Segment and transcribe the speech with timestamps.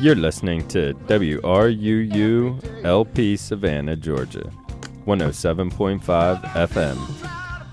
[0.00, 4.48] You're listening to WRUU LP Savannah, Georgia,
[5.06, 6.96] 107.5 FM,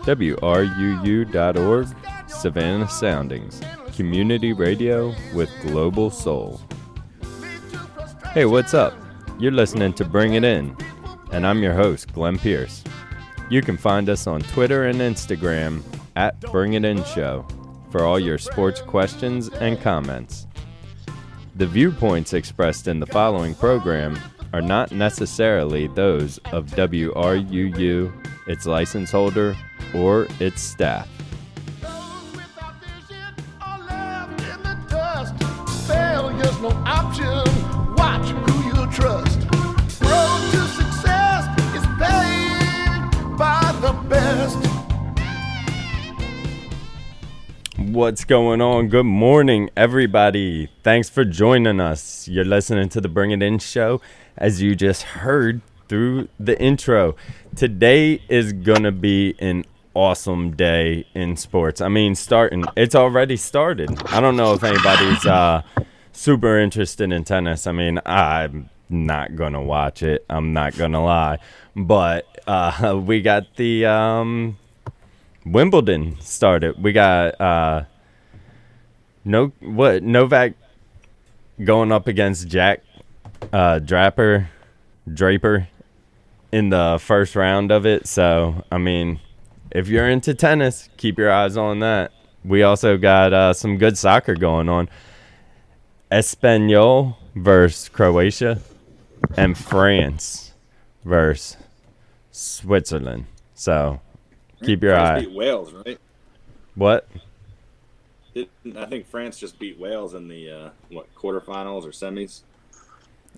[0.05, 1.87] WRUU.org,
[2.27, 3.61] Savannah Soundings,
[3.95, 6.59] community radio with global soul.
[8.33, 8.95] Hey, what's up?
[9.39, 10.75] You're listening to Bring It In,
[11.31, 12.83] and I'm your host, Glenn Pierce.
[13.51, 15.83] You can find us on Twitter and Instagram
[16.15, 17.45] at Bring It In Show
[17.91, 20.47] for all your sports questions and comments.
[21.57, 24.19] The viewpoints expressed in the following program
[24.51, 28.11] are not necessarily those of WRUU,
[28.45, 29.55] its license holder,
[29.93, 31.07] or its staff.
[47.95, 48.89] What's going on?
[48.89, 50.69] Good morning, everybody.
[50.83, 52.27] Thanks for joining us.
[52.27, 54.01] You're listening to the Bring It In show,
[54.37, 57.15] as you just heard through the intro.
[57.55, 61.79] Today is going to be an awesome day in sports.
[61.79, 63.89] I mean, starting, it's already started.
[64.07, 65.61] I don't know if anybody's uh,
[66.11, 67.65] super interested in tennis.
[67.65, 70.25] I mean, I'm not going to watch it.
[70.29, 71.37] I'm not going to lie.
[71.77, 73.85] But uh, we got the.
[73.85, 74.57] Um,
[75.45, 76.81] Wimbledon started.
[76.81, 77.83] We got uh
[79.23, 80.53] no what Novak
[81.63, 82.83] going up against Jack
[83.53, 84.49] uh Draper
[85.11, 85.67] Draper
[86.51, 88.07] in the first round of it.
[88.07, 89.19] So, I mean,
[89.71, 92.13] if you're into tennis, keep your eyes on that.
[92.45, 94.87] We also got uh, some good soccer going on.
[96.09, 98.61] Espanol versus Croatia
[99.35, 100.53] and France
[101.03, 101.57] versus
[102.31, 103.25] Switzerland.
[103.53, 103.99] So,
[104.65, 105.25] Keep your France eye.
[105.25, 105.99] Beat Wales, right?
[106.75, 107.07] what?
[108.33, 112.41] Didn't, I think France just beat Wales in the uh, what quarterfinals or semis.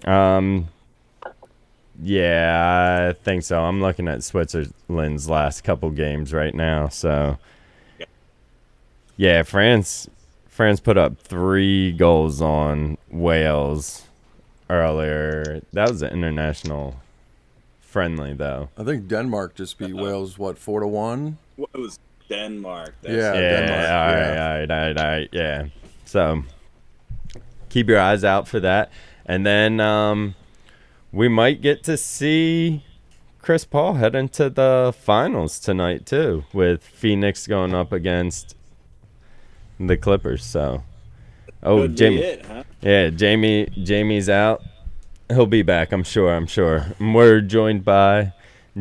[0.10, 0.68] Um,
[2.02, 3.60] yeah, I think so.
[3.62, 6.88] I'm looking at Switzerland's last couple games right now.
[6.88, 7.38] So,
[8.00, 8.06] Yeah.
[9.18, 10.10] yeah, France,
[10.48, 14.04] France put up three goals on Wales
[14.70, 15.62] earlier.
[15.74, 16.96] That was an international
[17.98, 18.70] friendly, though.
[18.78, 20.04] I think Denmark just beat Uh-oh.
[20.04, 21.40] Wales what four to one.
[21.56, 21.98] What it was
[22.30, 22.94] Denmark?
[23.02, 24.44] Yeah, yeah, Denmark, all right, yeah.
[24.44, 25.66] all right, all right, all right, yeah.
[26.06, 26.44] So
[27.70, 28.92] keep your eyes out for that,
[29.26, 30.36] and then um,
[31.12, 32.84] we might get to see
[33.42, 38.56] Chris Paul head into the finals tonight too, with Phoenix going up against
[39.80, 40.46] the Clippers.
[40.46, 40.84] So,
[41.64, 42.64] oh, Jamie, it, huh?
[42.82, 44.62] yeah, Jamie, Jamie's out.
[45.30, 46.34] He'll be back, I'm sure.
[46.34, 46.86] I'm sure.
[47.02, 48.32] We're joined by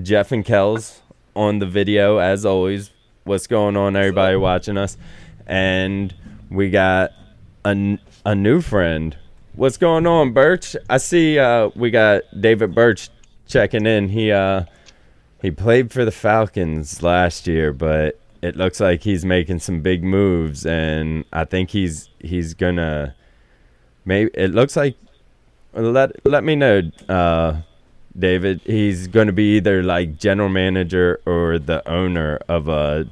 [0.01, 1.03] Jeff and Kells
[1.35, 2.93] on the video as always.
[3.25, 4.97] What's going on, everybody watching us?
[5.45, 6.15] And
[6.49, 7.11] we got
[7.65, 9.17] a new friend.
[9.55, 10.77] What's going on, Birch?
[10.89, 13.09] I see uh, we got David Birch
[13.49, 14.09] checking in.
[14.09, 14.67] He uh,
[15.43, 20.05] he played for the Falcons last year, but it looks like he's making some big
[20.05, 23.17] moves, and I think he's he's gonna.
[24.05, 24.95] Maybe it looks like.
[25.77, 27.61] Let let me know, uh,
[28.19, 28.63] David.
[28.65, 33.07] He's going to be either like general manager or the owner of a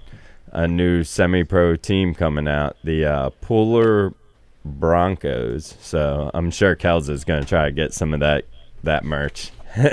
[0.51, 4.15] a new semi-pro team coming out, the uh, Pooler
[4.65, 5.77] Broncos.
[5.81, 8.45] So I'm sure Kels is going to try to get some of that
[8.83, 9.51] that merch.
[9.77, 9.85] All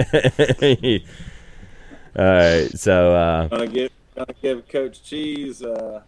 [2.26, 6.02] right, so uh, Gonna give gonna give Coach Cheese uh,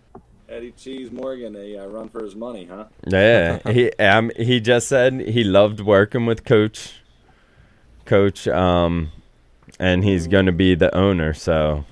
[0.53, 2.85] Eddie Cheese Morgan a uh, run for his money, huh?
[3.07, 7.01] yeah, he um, he just said he loved working with Coach
[8.05, 9.11] Coach um,
[9.79, 11.33] and he's going to be the owner.
[11.33, 11.85] So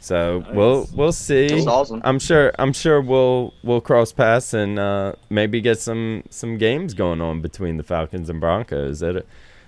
[0.00, 1.48] so we'll we'll see.
[1.48, 2.00] That's awesome.
[2.02, 6.94] I'm sure I'm sure we'll we'll cross paths and uh, maybe get some some games
[6.94, 8.98] going on between the Falcons and Broncos.
[9.00, 9.24] That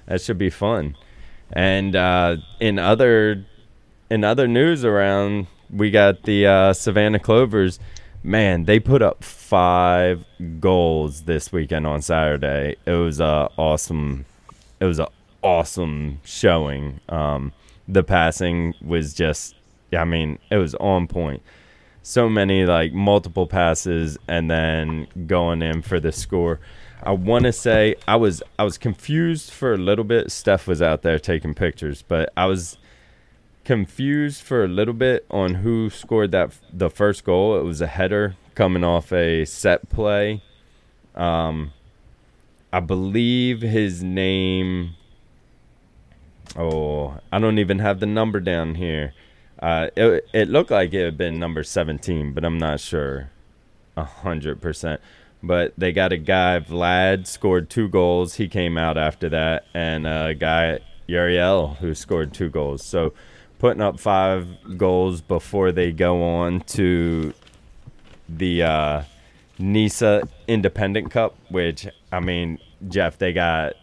[0.07, 0.97] that should be fun.
[1.53, 3.45] And uh, in other
[4.11, 7.79] in other news around, we got the uh, Savannah Clovers.
[8.23, 10.25] Man, they put up five
[10.59, 12.77] goals this weekend on Saturday.
[12.85, 14.27] It was a awesome.
[14.79, 15.09] It was a
[15.43, 17.01] awesome showing.
[17.09, 17.53] Um,
[17.89, 19.55] the passing was just.
[19.97, 21.43] I mean, it was on point.
[22.03, 26.61] So many like multiple passes and then going in for the score.
[27.03, 30.31] I want to say I was I was confused for a little bit.
[30.31, 32.77] Steph was out there taking pictures, but I was
[33.65, 37.59] confused for a little bit on who scored that the first goal.
[37.59, 40.43] It was a header coming off a set play.
[41.15, 41.73] Um,
[42.73, 44.97] I believe his name.
[46.57, 49.13] Oh, I don't even have the number down here.
[49.61, 53.31] Uh, it it looked like it had been number seventeen, but I'm not sure,
[53.97, 55.01] a hundred percent.
[55.43, 58.35] but they got a guy Vlad scored two goals.
[58.35, 62.85] He came out after that, and a guy Uriel who scored two goals.
[62.85, 63.13] So
[63.61, 64.49] putting up five
[64.79, 67.33] goals before they go on to
[68.29, 69.03] the uh,
[69.59, 72.59] NISA Independent Cup, which I mean,
[72.89, 73.75] Jeff, they got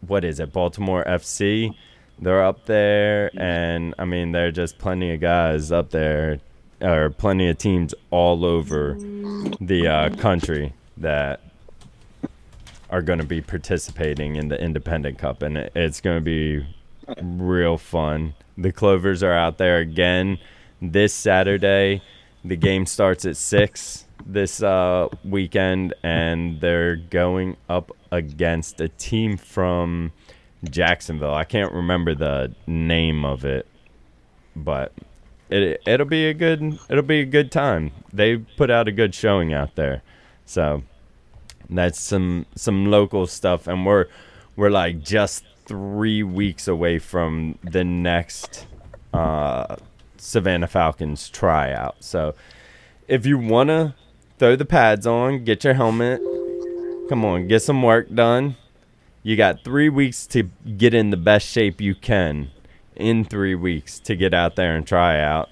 [0.00, 1.74] what is it, Baltimore FC?
[2.18, 6.40] They're up there, and I mean, there are just plenty of guys up there,
[6.80, 8.94] or plenty of teams all over
[9.60, 11.40] the uh, country that
[12.88, 16.66] are going to be participating in the Independent Cup, and it's going to be
[17.22, 18.34] real fun.
[18.58, 20.38] The Clovers are out there again
[20.80, 22.02] this Saturday.
[22.44, 29.36] The game starts at six this uh, weekend, and they're going up against a team
[29.36, 30.12] from
[30.64, 31.34] Jacksonville.
[31.34, 33.66] I can't remember the name of it,
[34.54, 34.92] but
[35.50, 37.92] it it'll be a good it'll be a good time.
[38.12, 40.02] They put out a good showing out there,
[40.44, 40.82] so
[41.68, 44.06] that's some some local stuff, and we're
[44.56, 48.66] we're like just three weeks away from the next
[49.12, 49.76] uh,
[50.16, 51.96] Savannah Falcons tryout.
[52.00, 52.34] So
[53.08, 53.94] if you wanna
[54.38, 56.20] throw the pads on, get your helmet,
[57.08, 58.56] come on, get some work done.
[59.22, 60.44] You got three weeks to
[60.76, 62.50] get in the best shape you can
[62.94, 65.50] in three weeks to get out there and try out.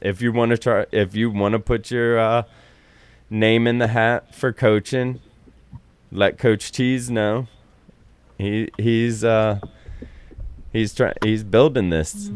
[0.00, 2.42] If you want to try, if you want to put your uh,
[3.30, 5.20] name in the hat for coaching,
[6.10, 7.46] let Coach Cheese know.
[8.38, 9.60] He he's uh
[10.72, 12.30] he's trying he's building this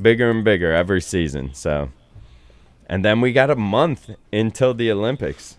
[0.00, 1.54] bigger and bigger every season.
[1.54, 1.90] So,
[2.86, 5.56] and then we got a month until the Olympics.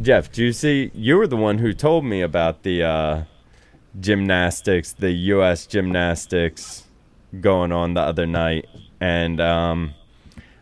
[0.00, 0.90] Jeff, do you see?
[0.94, 3.22] You were the one who told me about the uh,
[3.98, 5.66] gymnastics, the U.S.
[5.66, 6.84] gymnastics
[7.40, 8.66] going on the other night,
[9.00, 9.94] and um,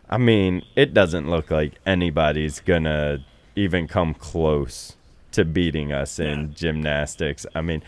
[0.09, 4.95] I mean, it doesn't look like anybody's gonna even come close
[5.31, 7.45] to beating us in gymnastics.
[7.53, 7.83] I mean,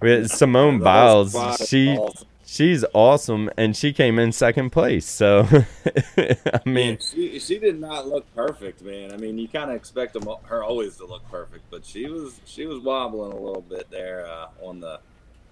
[0.00, 1.36] with Simone Biles,
[1.68, 2.24] she balls.
[2.44, 5.06] she's awesome, and she came in second place.
[5.06, 5.46] So,
[6.16, 9.12] I mean, she she did not look perfect, man.
[9.12, 12.40] I mean, you kind of expect them, her always to look perfect, but she was
[12.44, 15.00] she was wobbling a little bit there uh, on the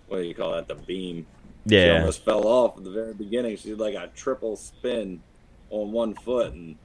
[0.08, 0.68] what do you call that?
[0.68, 1.26] The beam.
[1.68, 3.56] She yeah, almost fell off at the very beginning.
[3.56, 5.20] She did like a triple spin
[5.70, 6.76] on one foot, and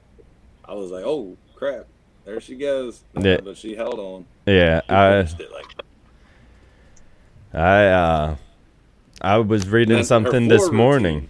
[0.64, 1.86] I was like, "Oh crap,
[2.24, 3.38] there she goes!" Yeah.
[3.42, 4.26] But she held on.
[4.46, 4.80] yeah.
[4.80, 5.66] She I it like
[7.54, 8.36] I uh,
[9.20, 11.14] I was reading Then something this morning.
[11.14, 11.28] routine.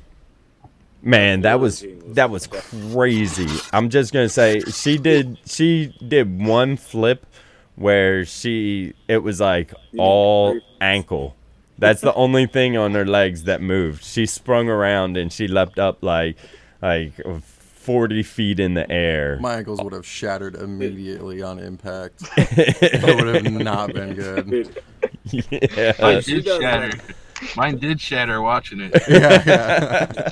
[1.05, 3.49] Man, that was was that was crazy.
[3.73, 7.27] I'm just gonna say she did she did one flip
[7.75, 11.35] where she it was like all ankle.
[11.79, 14.05] That's the only thing on her legs that moved.
[14.05, 16.37] She sprung around and she leapt up like
[16.81, 19.39] like 40 feet in the air.
[19.41, 22.23] My ankles would have shattered immediately on impact.
[22.37, 24.83] That would have not been good.
[25.29, 25.93] Dude, yeah.
[26.01, 26.99] Mine did shatter.
[27.57, 28.93] Mine did shatter watching it.
[29.09, 30.31] Yeah, yeah.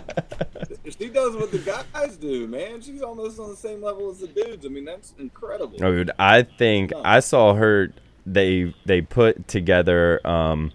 [0.99, 2.81] she does what the guys do, man.
[2.81, 4.65] She's almost on the same level as the dudes.
[4.65, 5.79] I mean, that's incredible.
[5.79, 7.93] Dude, I think I saw her.
[8.27, 10.73] They they put together um,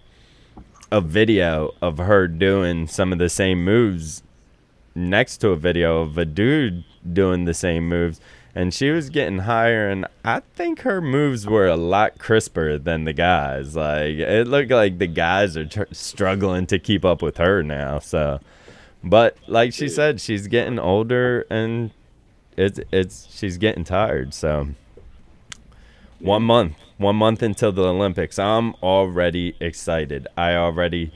[0.90, 4.22] a video of her doing some of the same moves
[4.94, 8.20] next to a video of a dude doing the same moves,
[8.56, 9.86] and she was getting higher.
[9.86, 13.76] And I think her moves were a lot crisper than the guys.
[13.76, 17.98] Like it looked like the guys are tr- struggling to keep up with her now.
[17.98, 18.40] So,
[19.04, 21.90] but like she said, she's getting older and
[22.56, 24.32] it's it's she's getting tired.
[24.34, 24.68] So.
[26.18, 28.38] One month, one month until the Olympics.
[28.38, 30.26] I'm already excited.
[30.34, 31.12] I already,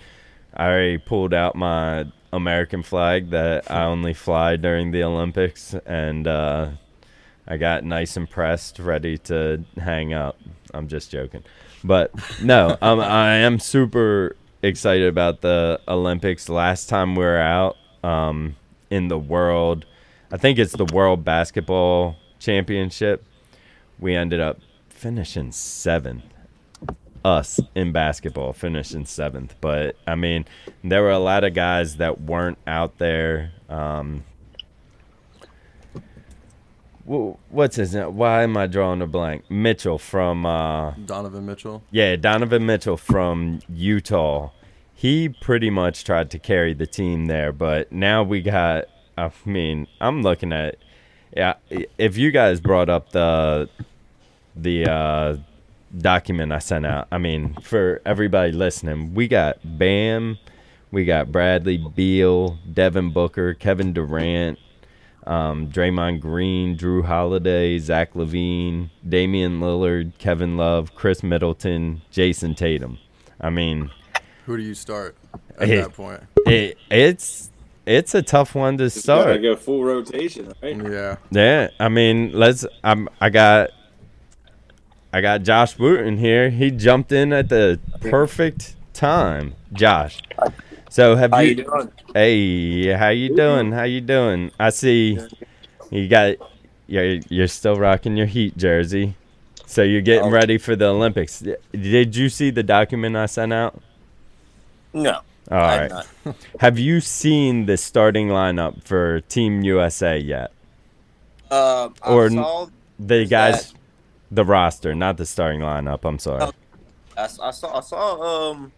[0.52, 2.04] I already pulled out my
[2.34, 6.72] American flag that I only fly during the Olympics, and uh,
[7.46, 10.38] I got nice and pressed, ready to hang up.
[10.72, 11.42] I'm just joking,
[11.82, 16.48] but no, um, I am super excited about the Olympics.
[16.48, 18.56] Last time we were out um,
[18.90, 19.84] in the world,
[20.32, 23.24] I think it's the World Basketball Championship.
[23.98, 26.24] We ended up finishing seventh.
[27.22, 30.46] Us in basketball finishing seventh, but I mean,
[30.82, 33.52] there were a lot of guys that weren't out there.
[33.68, 34.24] Um,
[37.04, 38.16] what's his name?
[38.16, 39.50] Why am I drawing a blank?
[39.50, 41.82] Mitchell from uh, Donovan Mitchell.
[41.90, 44.50] yeah, Donovan Mitchell from Utah.
[44.94, 48.84] He pretty much tried to carry the team there, but now we got.
[49.16, 50.76] I mean, I'm looking at.
[51.36, 51.54] Yeah,
[51.96, 53.68] if you guys brought up the
[54.56, 55.36] the uh,
[55.96, 60.38] document I sent out, I mean, for everybody listening, we got Bam,
[60.90, 64.58] we got Bradley Beal, Devin Booker, Kevin Durant,
[65.30, 72.98] um, Draymond Green, Jrue Holiday, Zach LaVine, Damian Lillard, Kevin Love, Khris Middleton, Jayson Tatum.
[73.40, 73.90] I mean,
[74.46, 75.16] Who do you start
[75.58, 75.76] at Hey.
[75.76, 76.22] that point?
[76.46, 77.50] it, it's
[77.86, 79.26] it's a tough one to start.
[79.26, 79.42] gotta start.
[79.42, 80.76] go full rotation, right?
[80.76, 81.16] Yeah.
[81.30, 82.66] Yeah, I mean, let's.
[82.84, 83.08] I'm.
[83.20, 83.70] I got.
[85.12, 86.50] I got Josh Wooten here.
[86.50, 90.20] He jumped in at the perfect time, Josh.
[90.90, 91.50] So have How you?
[91.50, 91.92] you doing?
[92.14, 93.70] Hey, how you doing?
[93.72, 94.50] How you doing?
[94.58, 95.18] I see
[95.90, 96.36] you got.
[96.88, 99.14] You're you're still rocking your Heat jersey,
[99.66, 100.30] so you're getting Oh.
[100.30, 101.42] ready for the Olympics.
[101.72, 103.80] Did you see the document I sent out?
[104.92, 105.20] No.
[105.50, 105.92] All right.
[106.60, 110.50] Have you seen the starting lineup for Team USA yet?
[111.52, 112.28] Um, I Or
[112.98, 113.74] The guys,
[114.32, 116.04] the roster, not the starting lineup.
[116.04, 116.42] I'm sorry.
[116.42, 116.52] Oh.
[117.16, 118.72] I, I saw, I saw, um,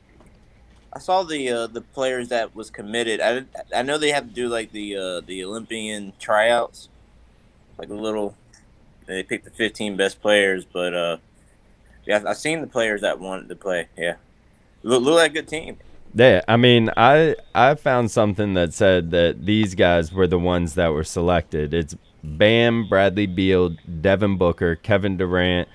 [0.95, 3.21] I saw the uh, the players that was committed.
[3.21, 3.45] I
[3.75, 6.89] I know they have to do like the uh, the Olympian tryouts,
[7.79, 8.37] like a little.
[9.07, 11.17] They picked the 15 best players, but uh,
[12.07, 13.89] yeah, I've seen the players that wanted to play.
[13.97, 14.17] Yeah,
[14.83, 15.79] look, look like a good team.
[16.15, 20.75] Yeah, I mean, I I found something that said that these guys were the ones
[20.75, 21.73] that were selected.
[21.73, 23.71] It's Bam, Bradley Beal,
[24.01, 25.69] Devin Booker, Kevin Durant,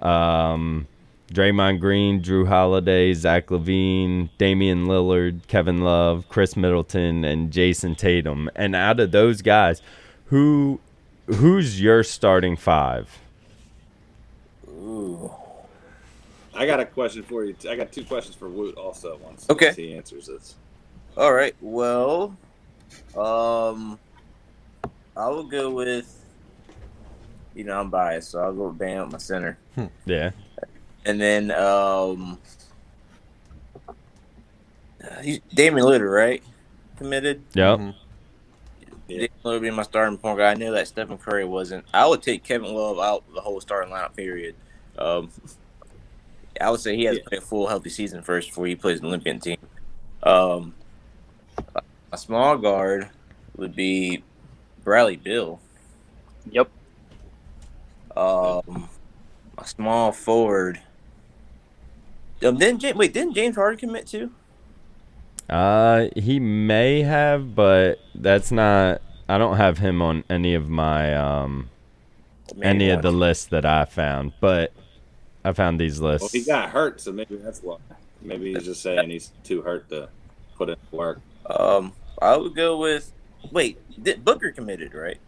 [0.00, 0.86] um,
[1.32, 8.50] Draymond Green, Jrue Holiday, Zach LaVine, Damian Lillard, Kevin Love, Khris Middleton, and Jayson Tatum.
[8.54, 9.80] And out of those guys,
[10.26, 10.80] who
[11.26, 13.18] who's your starting five?
[14.68, 15.32] Ooh.
[16.54, 17.56] I got a question for you.
[17.68, 19.18] I got two questions for Woot also.
[19.22, 19.66] Once Okay.
[19.66, 20.54] once he answers this.
[21.16, 21.54] All right.
[21.60, 22.36] Well,
[23.16, 23.98] um,
[25.16, 26.20] I will go with.
[27.54, 29.56] You know, I'm biased, so I'll go with Bam at my center,
[30.06, 30.30] Yeah,
[31.04, 32.38] and then um,
[35.22, 36.42] he's Damian Lillard, right?
[36.96, 37.42] Committed.
[37.54, 37.78] yep.
[37.78, 37.94] Mhm.
[38.80, 38.88] Yeah.
[39.08, 40.56] Damian Lillard being my starting point guard.
[40.56, 41.84] I knew that Stephen Curry wasn't.
[41.92, 44.16] I would take Kevin Love out the whole starting lineup.
[44.16, 44.54] Period.
[44.98, 45.30] Um,
[46.60, 47.28] I would say he has to Yeah.
[47.28, 49.58] play a full healthy season first before he plays an Olympian team.
[50.22, 50.74] Um,
[52.12, 53.10] a small guard
[53.56, 54.22] would be
[54.84, 55.60] Bradley Beal.
[56.50, 56.70] Yep.
[58.16, 58.88] Um,
[59.58, 60.80] a small forward.
[62.42, 63.12] Um, didn't James, wait?
[63.12, 64.30] Didn't James Harden commit too?
[65.48, 69.00] Uh, he may have, but that's not.
[69.28, 71.70] I don't have him on any of my um
[72.54, 73.20] Maybe any of the once.
[73.20, 74.72] lists that I found, but
[75.44, 76.32] I found these lists.
[76.32, 77.76] Well, he got hurt, so maybe that's why.
[78.22, 80.08] Maybe he's just saying he's too hurt to
[80.56, 81.20] put in work.
[81.46, 83.12] Um, I would go with.
[83.50, 85.18] Wait, did Booker committed right?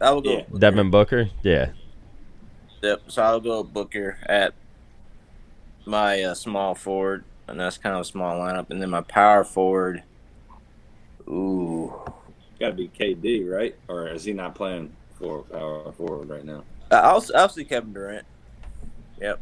[0.00, 0.30] I would go.
[0.30, 0.36] Yeah.
[0.38, 0.58] with Booker.
[0.60, 1.70] Devin Booker, yeah,
[2.82, 3.02] Yep.
[3.08, 4.54] So I'll go Booker at
[5.86, 8.70] my uh, small forward, and that's kind of a small lineup.
[8.70, 10.02] And then my power forward.
[11.28, 11.92] Ooh,
[12.60, 13.74] Got to be KD, right?
[13.88, 16.64] Or is he not playing for power forward right now?
[16.90, 18.26] Uh, I'll I'll see Kevin Durant.
[19.20, 19.40] Yep.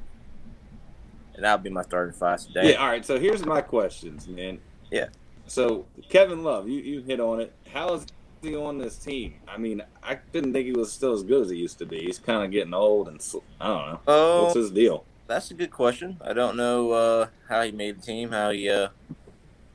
[1.35, 2.73] And that'll be my starting five today.
[2.73, 2.77] Yeah.
[2.77, 3.05] All right.
[3.05, 4.59] So here's my questions, man.
[4.91, 5.09] Yeah.
[5.47, 7.53] So Kevin Love, you you hit on it.
[7.73, 8.07] How is
[8.43, 9.35] he on this team?
[9.49, 12.01] I mean, I didn't think he was still as good as he used to be.
[12.01, 13.21] He's kind of getting old, and
[13.61, 14.01] I don't know.
[14.07, 15.05] Oh, What's his deal?
[15.27, 16.19] That's a good question.
[16.21, 18.31] I don't know uh, how he made the team.
[18.31, 18.69] How he.
[18.69, 18.89] Uh,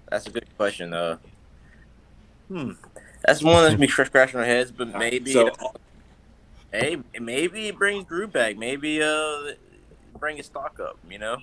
[0.10, 0.94] that's a good question.
[0.94, 1.18] Uh,
[2.48, 2.72] hmm.
[3.26, 5.34] That's one that's me scratching our heads, but maybe.
[5.34, 5.52] So
[6.72, 8.58] Hey, maybe it brings Drew back.
[8.58, 9.54] Maybe uh,
[10.20, 10.98] bring his stock up.
[11.10, 11.38] You know,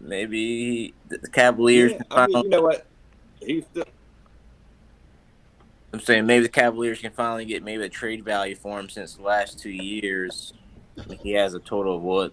[0.00, 1.92] maybe the Cavaliers.
[1.92, 2.86] yeah, I mean, you know what?
[3.40, 3.84] He's still.
[5.92, 9.14] I'm saying maybe the Cavaliers can finally get maybe a trade value for him since
[9.14, 10.52] the last two years.
[11.20, 12.32] He has a total of what,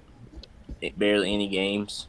[0.92, 2.08] barely any games.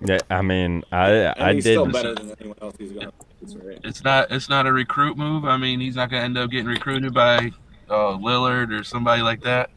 [0.00, 0.18] yeah.
[0.30, 1.74] I mean, I and I he's did.
[1.74, 3.58] still better than anyone else he's going to.
[3.58, 3.78] Right?
[3.84, 4.30] It's not.
[4.30, 5.44] It's not a recruit move.
[5.44, 7.50] I mean, he's not going to end up getting recruited by
[7.88, 9.70] uh, Lillard or somebody like that.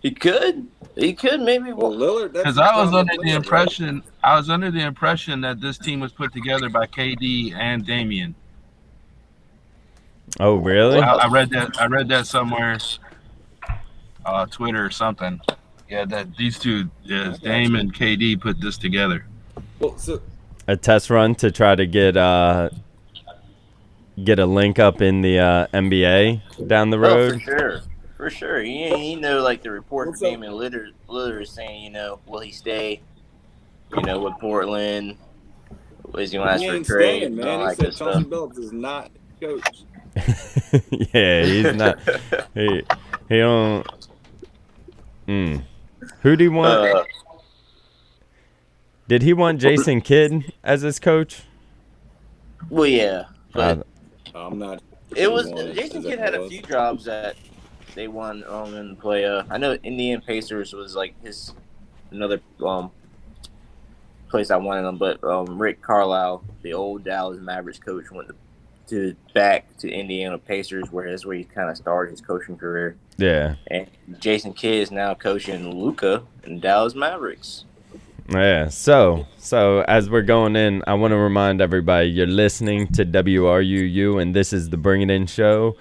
[0.00, 1.72] He could, he could maybe.
[1.72, 2.32] Well, Lillard.
[2.32, 3.36] Because I was probably under the Lillard, right?
[3.36, 4.02] impression.
[4.22, 8.34] I was under the impression that this team was put together by KD and Damian.
[10.38, 11.00] Oh, really?
[11.00, 11.80] I, I read that.
[11.80, 12.78] I read that somewhere,
[14.24, 15.40] uh, Twitter or something.
[15.88, 19.24] Yeah, that these two, is Dame and KD, put this together.
[19.78, 20.20] Well, so
[20.66, 22.70] A test run to try to get uh
[24.22, 27.10] get a link up in the uh, NBA down the road.
[27.12, 27.32] Oh, road.
[27.32, 27.80] for sure,
[28.16, 28.62] for sure.
[28.62, 30.32] He, he know like the report What's for up?
[30.32, 33.00] Damian Lillard, Lillard is saying, you know, will he stay?
[33.96, 35.16] You know, with Portland,
[36.18, 36.84] is he going to ask for a trade?
[36.84, 37.60] staying, and all man.
[37.60, 38.30] He that said good Chauncey stuff.
[38.30, 39.84] Billups is not coach.
[41.14, 41.98] yeah, he's not.
[42.54, 42.82] he
[43.28, 43.86] he don't.
[45.26, 45.62] Mm.
[46.22, 46.68] Who do you want?
[46.68, 47.04] Uh,
[49.06, 51.42] Did he want Jason Kidd as his coach?
[52.68, 53.86] well, yeah, but
[54.34, 54.82] Uh, I'm not.
[55.14, 57.36] It was Jason Kidd had a few jobs that
[57.94, 59.24] they won um in the play.
[59.24, 61.54] Uh, I know Indian Pacers was like his
[62.10, 62.90] another um
[64.28, 68.34] place I wanted him, but um Rick Carlisle, the old Dallas Mavericks coach, went to,
[68.88, 72.96] to back to Indiana Pacers, where that's where he kind of started his coaching career.
[73.18, 73.56] Yeah.
[73.66, 73.86] And
[74.18, 77.66] Jason Kidd is now coaching Luka and Dallas Mavericks.
[78.28, 78.68] Yeah.
[78.68, 84.22] So, so as we're going in, I want to remind everybody you're listening to WRUU,
[84.22, 85.76] and this is the Bring It In show.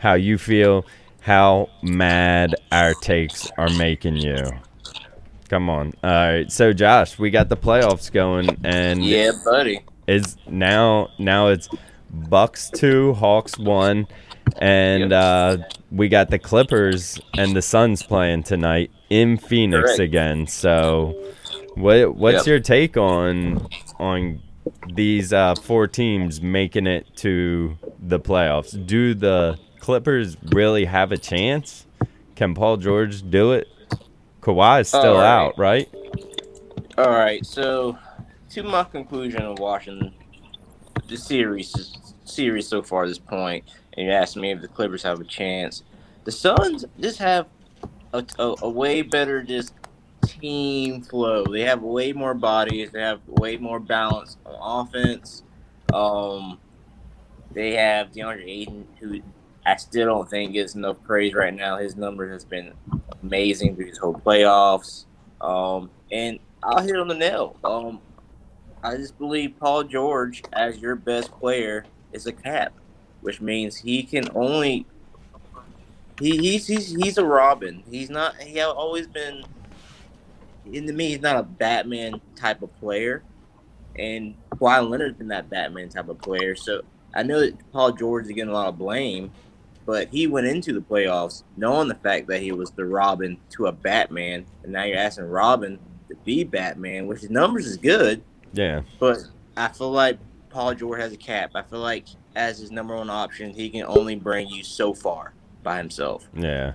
[0.00, 0.84] how you feel,
[1.20, 4.44] how mad our takes are making you.
[5.48, 5.92] Come on.
[6.02, 6.50] All right.
[6.50, 9.80] So Josh, we got the playoffs going and Yeah, buddy.
[10.06, 11.68] is now now it's
[12.10, 14.06] Bucks 2, Hawks 1
[14.60, 15.58] and uh
[15.92, 20.00] we got the Clippers and the Suns playing tonight in Phoenix Correct.
[20.00, 20.46] again.
[20.46, 21.14] So
[21.74, 22.46] what what's Yep.
[22.46, 23.66] your take on
[23.98, 24.40] on
[24.94, 28.74] these uh four teams making it to the playoffs?
[28.86, 31.86] Do the Clippers really have a chance?
[32.36, 33.68] Can Paul George do it?
[34.40, 35.24] Kawhi is still right.
[35.24, 35.88] out, right?
[36.96, 37.98] All right, so
[38.50, 40.12] to my conclusion of watching
[41.08, 41.74] the series
[42.24, 45.24] series so far at this point, and you asked me if the Clippers have a
[45.24, 45.82] chance.
[46.24, 47.46] The Suns just have
[48.12, 49.74] a, a, a way better just
[50.22, 51.44] team flow.
[51.44, 52.90] They have way more bodies.
[52.92, 55.42] They have way more balance on offense.
[55.92, 56.58] Um,
[57.50, 59.20] they have DeAndre Ayton, who
[59.70, 61.76] I still don't think gets enough praise right now.
[61.76, 62.72] His numbers has been
[63.22, 65.04] amazing through his whole playoffs.
[65.40, 67.56] Um, and I'll hit on the nail.
[67.62, 68.00] Um,
[68.82, 72.72] I just believe Paul George as your best player is a cap,
[73.20, 74.86] which means he can only.
[76.18, 77.84] He, he's he's he's a Robin.
[77.88, 78.36] He's not.
[78.42, 79.44] He always been.
[80.66, 83.22] In to me, he's not a Batman type of player,
[83.96, 86.56] and Kawhi Leonard's been that Batman type of player.
[86.56, 86.82] So
[87.14, 89.30] I know that Paul George is getting a lot of blame,
[89.90, 93.66] but he went into the playoffs knowing the fact that he was the Robin to
[93.66, 98.22] a Batman, and now you're asking Robin to be Batman, which his numbers is good,
[98.52, 98.82] Yeah.
[99.00, 99.18] but
[99.56, 101.50] I feel like Paul George has a cap.
[101.56, 102.04] I feel like
[102.36, 105.32] as his number one option, he can only bring you so far
[105.64, 106.28] by himself.
[106.34, 106.74] Yeah.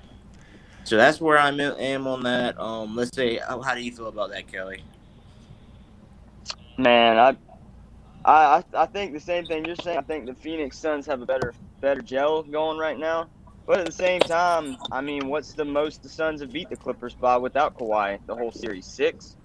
[0.84, 2.60] So that's where I am on that.
[2.60, 4.84] Um, let's say, how how do you feel about that, Kelly?
[6.78, 7.38] Man, I,
[8.26, 9.98] I, I- I think the same thing you're saying.
[9.98, 13.28] I think the Phoenix Suns have a better, better gel going right now.
[13.68, 16.76] But at the same time, I mean, what's the most the Suns have beat the
[16.76, 18.86] Clippers by without Kawhi the whole series?
[18.86, 19.36] Six.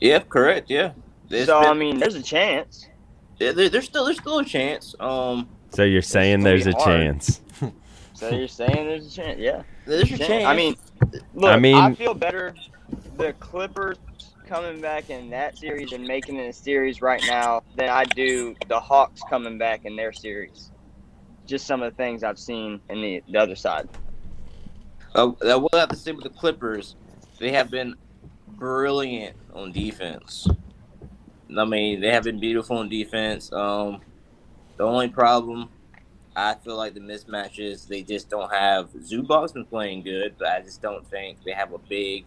[0.00, 0.68] Yeah, correct.
[0.68, 0.92] Yeah.
[1.30, 2.88] It's so been- I mean, there's a chance.
[3.38, 4.94] Yeah, there, there's still there's still a chance.
[5.00, 6.84] Um, So you're saying there's a hard.
[6.86, 7.40] chance.
[8.14, 9.38] So you're saying there's a chance?
[9.40, 9.62] Yeah.
[9.84, 10.26] there's a Chance.
[10.28, 10.44] chance.
[10.44, 10.76] I mean,
[11.34, 12.54] look, I I feel better
[13.16, 13.96] the Clippers
[14.52, 18.54] coming back in that series and making it a series right now than I do
[18.68, 20.70] the Hawks coming back in their series.
[21.46, 23.88] Just some of the things I've seen in the, the other side.
[25.14, 26.96] uh, I will have to say with the Clippers,
[27.40, 27.94] they have been
[28.46, 30.46] brilliant on defense.
[31.58, 33.50] I mean, they have been beautiful on defense.
[33.54, 34.02] Um,
[34.76, 35.70] the only problem,
[36.36, 40.60] I feel like the mismatches they just don't have Zubac's been playing good, but I
[40.60, 42.26] just don't think they have a big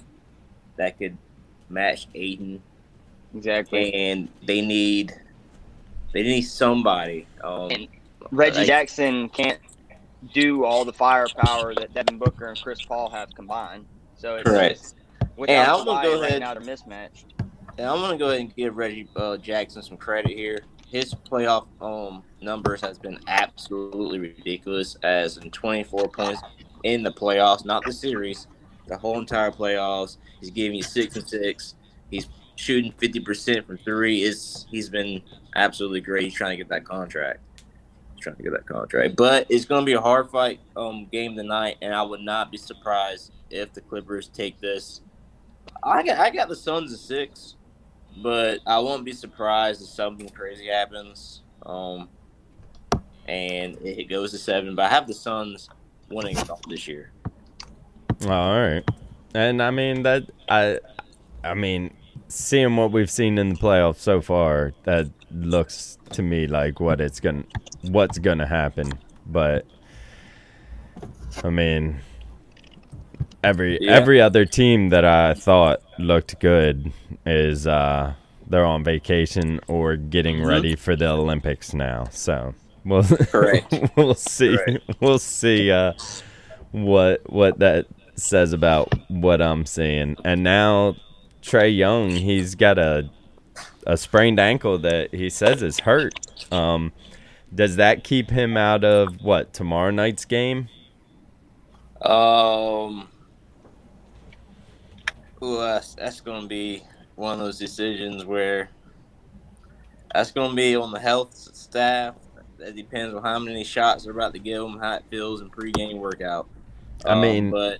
[0.77, 1.17] that could
[1.69, 2.61] match Ayton.
[3.35, 3.93] Exactly.
[3.93, 5.13] and they need
[6.13, 7.27] they need somebody.
[7.43, 7.69] Um,
[8.31, 9.59] Reggie like- Jackson can't
[10.33, 13.85] do all the firepower that Devin Booker and Chris Paul have combined.
[14.15, 14.79] So it's Correct.
[14.79, 14.95] just
[15.37, 17.25] And I'm gonna go right ahead- now they're mismatched.
[17.77, 20.59] and I'm gonna go ahead and give Reggie uh, Jackson some credit here.
[20.89, 26.41] His playoff um numbers has been absolutely ridiculous, as in 24 points
[26.83, 28.47] in the playoffs, not the series,
[28.87, 30.17] the whole entire playoffs.
[30.39, 31.75] He's giving you six and six.
[32.09, 34.23] He's shooting 50% from three.
[34.23, 35.21] Is he's been
[35.55, 36.23] absolutely great.
[36.23, 37.39] He's trying to get that contract.
[38.13, 41.35] He's trying to get that contract, but it's gonna be a hard fight um game
[41.35, 45.01] tonight, and I would not be surprised if the Clippers take this.
[45.83, 47.55] I got I got the Suns at six
[48.17, 51.41] but I won't be surprised if something crazy happens.
[51.65, 52.09] Um,
[53.27, 54.75] and it goes to seven.
[54.75, 55.69] But I have the Suns
[56.09, 56.37] winning
[56.69, 57.11] this year.
[58.23, 58.83] All right.
[59.33, 60.79] And I mean that I
[61.43, 61.93] I mean
[62.27, 67.01] seeing what we've seen in the playoffs so far, that looks to me like what
[67.01, 68.91] it's going to what's going to happen.
[69.25, 69.65] But
[71.43, 71.97] I mean
[73.43, 73.91] every Yeah.
[73.93, 76.91] every other team that I thought looked good
[77.25, 78.13] is uh
[78.47, 80.47] they're on vacation or getting Mhm.
[80.47, 82.05] ready for the Olympics now.
[82.11, 82.53] So
[82.85, 83.03] We'll
[83.95, 84.55] we'll see.
[84.57, 84.83] Correct.
[85.01, 85.93] We'll see uh,
[86.71, 90.17] what what that says about what I'm seeing.
[90.23, 90.95] And now
[91.41, 93.09] Trae Young, he's got a
[93.87, 96.15] a sprained ankle that he says is hurt.
[96.51, 96.91] Um,
[97.53, 100.69] does that keep him out of what tomorrow night's game?
[102.01, 103.09] Um,
[105.39, 106.83] well, that's, that's going to be
[107.15, 108.69] one of those decisions where
[110.13, 112.15] that's going to be on the health staff.
[112.57, 115.49] That depends on how many shots they're about to give him, how it feels in
[115.49, 116.47] pregame workout.
[117.05, 117.79] I Um, mean, but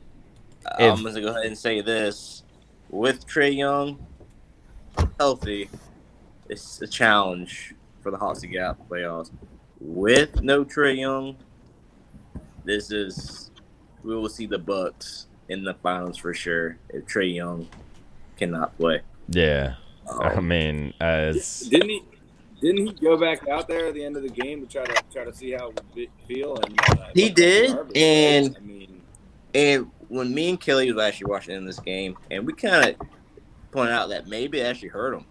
[0.80, 2.44] if- I'm going to go ahead and say this:
[2.90, 3.98] with Trae Young
[5.20, 5.70] healthy,
[6.50, 9.32] it's a challenge for the Hawks to get out the playoffs.
[9.80, 11.36] With no Trae Young,
[12.64, 13.52] this is
[14.04, 17.68] we will see the Bucks in the finals for sure if Trae Young
[18.38, 19.02] cannot play.
[19.30, 19.76] Yeah,
[20.20, 22.02] I Um, mean, as Didn't he?
[22.62, 25.04] Didn't he go back out there at the end of the game to try to
[25.12, 26.56] try to see how it would feel?
[26.58, 27.98] And uh, He did, garbage.
[27.98, 29.02] and- I mean,
[29.54, 33.08] and when me and Kelly was actually watching in this game, and we kind of
[33.72, 35.26] pointed out that maybe it actually hurt him.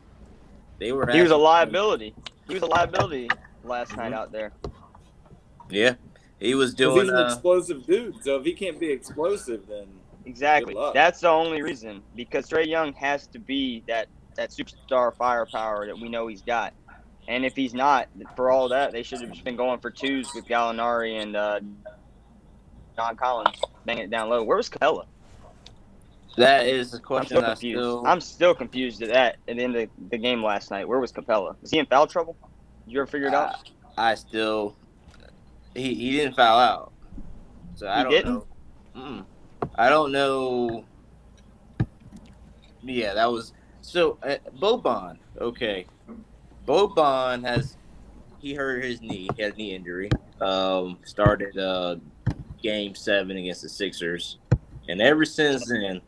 [0.79, 1.07] They were.
[1.11, 2.15] He was a actually- liability.
[2.49, 3.29] He was a liability
[3.65, 4.17] last night Mhm.
[4.17, 4.53] out there.
[5.71, 5.95] Yeah,
[6.39, 7.01] he was doing.
[7.03, 8.23] he's an Uh, explosive dude.
[8.23, 9.87] So if he can't be explosive, then
[10.27, 10.73] Exactly.
[10.75, 10.95] Good luck.
[10.95, 15.97] That's the only reason because Trae Young has to be that that superstar firepower that
[15.99, 16.73] we know he's got.
[17.29, 20.35] And if he's not, for all that, they should have just been going for twos
[20.35, 21.61] with Gallinari and uh,
[22.97, 24.43] John Collins banging it down low.
[24.43, 25.05] Where was Capela?
[26.37, 27.79] that is a I'm question still I confused.
[27.81, 28.07] still.
[28.07, 30.87] I'm still confused at that at the end of the game last night.
[30.89, 31.55] Where was Capela?
[31.61, 32.37] Was he in foul trouble?
[32.87, 33.71] Did you ever figure it out?
[33.97, 34.75] I still.
[35.75, 36.93] He he didn't foul out,
[37.77, 38.35] so I He don't didn't?
[38.35, 38.47] know.
[38.97, 39.25] Mm,
[39.77, 40.85] I don't know.
[42.83, 44.19] Yeah, that was so.
[44.23, 45.87] Uh, Boban, okay.
[46.67, 47.77] Boban has
[48.41, 49.29] he hurt his knee.
[49.37, 50.11] He had a knee injury.
[50.41, 51.97] Um, started uh,
[52.65, 54.39] game seven against the Sixers,
[54.89, 56.01] and ever since then,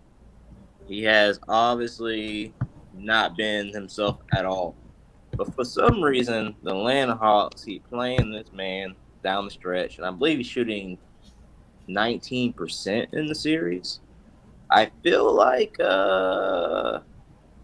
[0.88, 2.54] he has obviously
[2.94, 4.74] not been himself at all.
[5.36, 10.06] But for some reason, the Atlanta Hawks keep playing this man down the stretch, and
[10.06, 10.96] I believe he's shooting
[11.90, 14.00] 19% in the series.
[14.70, 17.00] I feel like uh,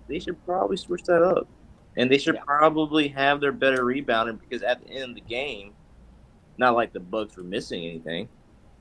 [0.06, 1.48] they should probably switch that up.
[1.96, 2.42] And they should Yeah.
[2.46, 5.72] probably have their better rebounder because at the end of the game,
[6.58, 8.28] not like the Bucks were missing anything,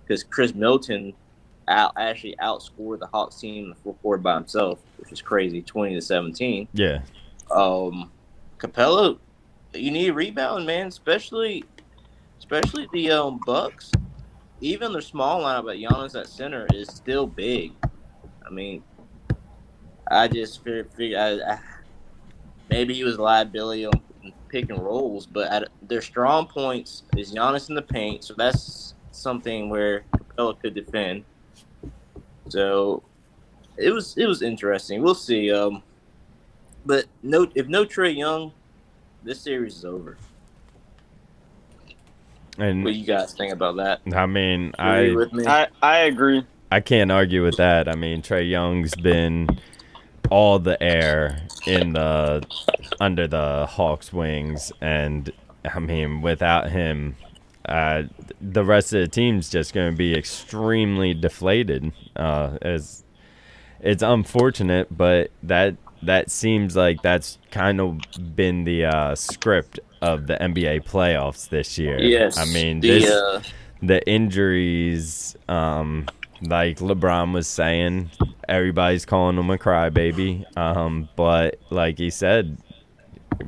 [0.01, 1.13] because Khris Middleton
[1.67, 5.61] out actually outscored the Hawks team in the fourth quarter by himself, which is crazy,
[5.61, 7.01] 20 to 17 yeah,
[7.49, 8.11] um
[8.57, 9.17] Capela,
[9.73, 11.63] you need a rebound, man, especially
[12.37, 13.91] especially the um Bucks.
[14.63, 17.73] Even their small lineup at Giannis at center is still big.
[18.45, 18.83] I mean,
[20.09, 21.59] I just figure, figure I, I,
[22.69, 24.01] maybe he was liability on
[24.49, 28.90] pick and rolls, but at their strong points is Giannis in the paint, so that's
[29.12, 31.24] something where Capela could defend.
[32.50, 33.04] So
[33.78, 35.02] it was it was interesting.
[35.02, 35.52] We'll see.
[35.52, 35.84] Um,
[36.86, 38.52] but no, if no Trae Young,
[39.24, 40.17] this series is over.
[42.58, 44.02] and What you guys think about that?
[44.13, 45.45] I mean, I me?
[45.45, 46.45] I, I agree.
[46.71, 47.88] I can't argue with that.
[47.88, 49.60] I mean, Trae Young's been
[50.30, 52.43] all the air in the
[53.00, 55.32] under the Hawks' wings, and
[55.65, 57.15] I mean, without him,
[57.65, 58.04] uh,
[58.39, 61.91] the rest of the team's just going to be extremely deflated.
[62.15, 63.04] Uh, as
[63.80, 68.00] it's unfortunate, but that that seems like that's kind of
[68.36, 72.00] been the uh, script of the NBA playoffs this year.
[72.00, 72.38] yes.
[72.38, 73.41] I mean, the this uh,
[73.82, 76.08] the injuries, um,
[76.41, 78.10] like LeBron was saying,
[78.50, 80.45] everybody's calling him a crybaby.
[80.58, 82.58] Um, but like he said,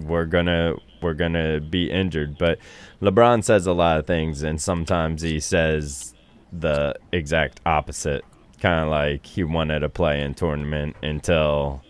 [0.03, 2.37] we're gonna we're gonna be injured.
[2.37, 2.57] But
[3.01, 6.13] LeBron says a lot of things, and sometimes he says
[6.51, 8.23] the exact opposite.
[8.61, 11.81] Kind of like he wanted to play in tournament until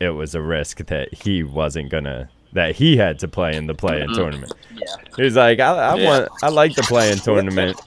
[0.00, 3.74] it was a risk that he wasn't gonna that he had to play in the
[3.74, 4.14] play in Mhm.
[4.14, 4.52] tournament.
[4.76, 4.96] yeah.
[5.16, 6.04] He's like, I, I Yeah.
[6.06, 7.80] want, I like the play in tournament.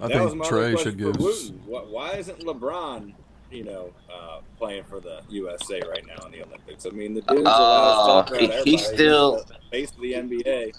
[0.00, 1.18] I that think Trae should give.
[1.66, 3.12] Why, why isn't LeBron,
[3.50, 6.86] you know, uh, playing for the USA right now in the Olympics?
[6.86, 10.72] I mean, the dude's Uh, uh, he- he's still- the face of the NBA.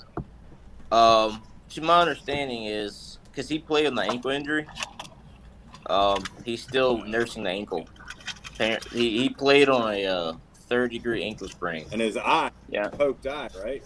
[0.91, 4.65] Um, to my understanding is because he played on the ankle injury.
[5.87, 7.87] Um, he's still nursing the ankle.
[8.91, 10.33] He, he played on a uh,
[10.67, 11.85] third degree ankle sprain.
[11.91, 12.87] And his eye, Yeah.
[12.87, 13.83] poked eye, right?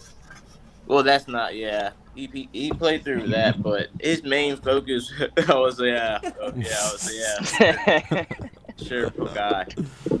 [0.86, 1.54] Well, that's not.
[1.54, 5.12] Yeah, he he, he played through that, but his main focus
[5.48, 8.24] I was yeah, oh, yeah, I was yeah,
[8.86, 9.66] sure, poor guy.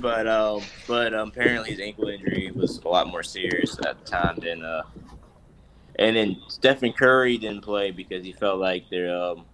[0.00, 4.10] But um, but um, apparently his ankle injury was a lot more serious at the
[4.10, 4.82] time than uh
[5.98, 9.44] And then Stephen Curry didn't play because he felt like there um,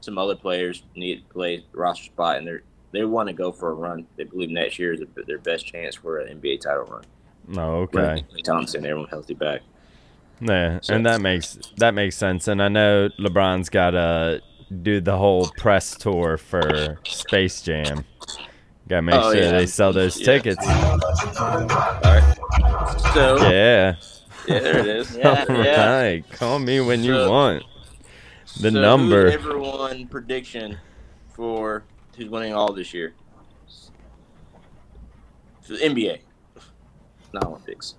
[0.00, 2.58] some other players needed to play roster spot, and they
[2.92, 4.06] they want to go for a run.
[4.16, 7.04] They believe next year is their best chance for an NBA title run.
[7.56, 8.24] Oh, okay.
[8.44, 9.60] Thompson, everyone healthy back.
[10.40, 12.48] Yeah, So- and that makes that makes sense.
[12.48, 14.40] And I know LeBron's got to
[14.82, 18.04] do the whole press tour for Space Jam.
[18.88, 19.50] Got to make Oh, sure yeah.
[19.52, 20.26] they sell those Yeah.
[20.26, 20.64] tickets.
[20.66, 22.38] All right.
[23.12, 23.96] So Yeah.
[24.46, 25.16] yeah, there it is.
[25.16, 26.00] Yeah, All yeah.
[26.02, 26.30] right.
[26.30, 27.64] Call me when you want.
[28.60, 29.24] The So number.
[29.26, 30.78] Who's everyone prediction
[31.34, 31.84] for
[32.16, 33.14] who's winning all this year?
[35.62, 36.20] For the NBA,
[37.34, 37.94] not Olympics.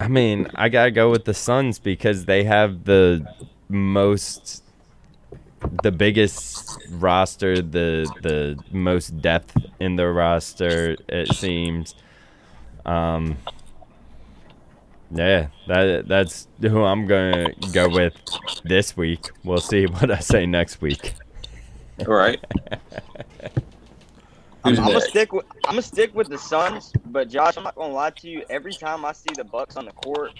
[0.00, 3.26] I mean, I gotta go with the Suns because they have the
[3.68, 4.63] most,
[5.82, 10.96] the biggest roster, the the most depth in the roster.
[11.08, 11.94] It seems.
[12.84, 13.36] Um.
[15.10, 18.14] Yeah, that that's who I'm gonna go with
[18.64, 19.30] this week.
[19.44, 21.14] We'll see what I say next week.
[22.06, 22.44] All right.
[24.64, 27.74] I'm, I'm gonna stick with I'm gonna stick with the Suns, but Josh, I'm not
[27.74, 28.44] gonna lie to you.
[28.48, 30.32] Every time I see the Bucks on the court,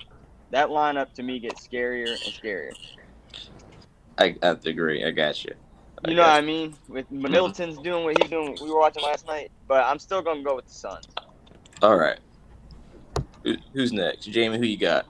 [0.50, 2.72] that lineup to me gets scarier and scarier.
[4.18, 5.04] I, I have to agree.
[5.04, 5.54] I got you.
[6.04, 6.74] I You know what I mean?
[6.88, 10.42] With Middleton's doing what he's doing, we were watching last night, but I'm still gonna
[10.42, 11.08] go with the Suns.
[11.82, 12.18] All right.
[13.42, 14.26] Who, who's next?
[14.26, 15.06] Jamie, who you got?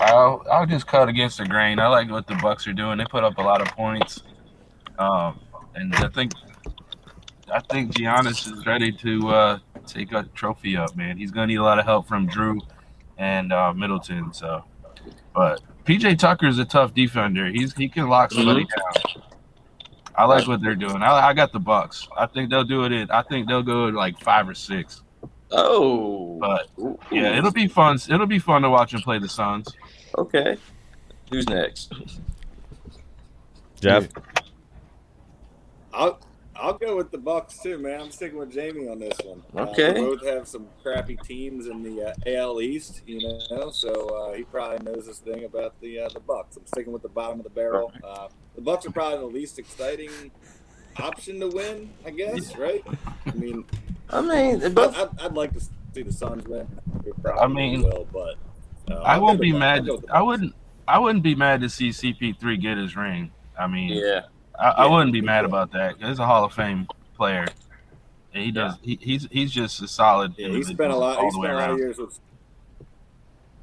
[0.00, 1.78] I'll I'll just cut against the grain.
[1.78, 2.98] I like what the Bucks are doing.
[2.98, 4.22] They put up a lot of points,
[4.98, 5.40] um,
[5.74, 6.32] and I think
[7.52, 10.96] I think Giannis is ready to uh, take a trophy up.
[10.96, 12.60] Man, he's gonna need a lot of help from Jrue
[13.18, 14.32] and uh, Middleton.
[14.32, 14.64] So,
[15.34, 17.46] but PJ Tucker is a tough defender.
[17.46, 19.20] He's he can lock somebody mm-hmm.
[19.20, 19.30] down.
[20.16, 21.02] I like what they're doing.
[21.02, 22.06] I, I got the Bucks.
[22.16, 22.92] I think they'll do it.
[22.92, 25.02] In, I think they'll go like five or six.
[25.50, 26.68] Oh, But
[27.10, 27.98] yeah, it'll be fun.
[28.08, 29.68] It'll be fun to watch them play the Suns.
[30.16, 30.56] okay.
[31.30, 31.92] Who's next?
[33.80, 34.08] Jeff,
[35.92, 36.20] I'll
[36.60, 38.00] I'll go with the Bucks too, man.
[38.00, 39.42] I'm sticking with Jamie on this one.
[39.56, 39.92] Uh, Okay.
[39.94, 43.20] they both have some crappy teams in the uh, AL East, you
[43.50, 46.56] know, so uh, he probably knows this thing about the uh, the Bucks.
[46.56, 47.92] I'm sticking with the bottom of the barrel.
[48.04, 50.10] Uh, the Bucks are probably the least exciting
[50.98, 52.84] option to win, I guess, right?
[53.26, 53.64] I mean,
[54.10, 54.96] I mean, they I, both.
[54.96, 55.60] I'd, I'd like to
[55.94, 56.66] see the Suns win.
[57.38, 58.34] I mean, will, but
[58.90, 59.80] uh, I I'll won't be mad.
[59.80, 60.26] I'll go with the I Bucks.
[60.26, 60.54] wouldn't.
[60.88, 63.30] I wouldn't be mad to see CP3 get his ring.
[63.58, 64.22] I mean, Yeah.
[64.60, 65.46] I, I wouldn't be mad too.
[65.46, 65.96] about that.
[66.00, 67.46] He's a Hall of Fame player.
[68.32, 68.76] And he does.
[68.82, 70.34] He, he's he's just a solid.
[70.36, 71.18] Yeah, he spent a lot.
[71.18, 71.78] all He the way spent a lot of around.
[71.78, 72.20] years with.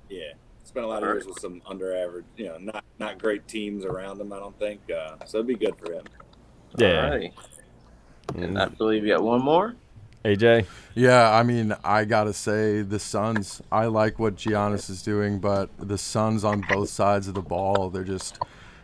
[0.10, 0.34] Yeah,
[0.64, 3.86] spent a lot of years with some under average, you know, not not great teams
[3.86, 4.34] around him.
[4.34, 5.38] I don't think uh, so.
[5.38, 6.04] It'd be good for him.
[6.78, 7.10] Yeah.
[7.10, 7.32] Alrighty.
[8.36, 9.76] And I believe you got one more.
[10.26, 10.66] AJ.
[10.96, 13.62] Yeah, I mean, I gotta say the Suns.
[13.72, 17.90] I like what Giannis is doing, but the Suns on both sides of the ball,
[17.90, 18.38] they're just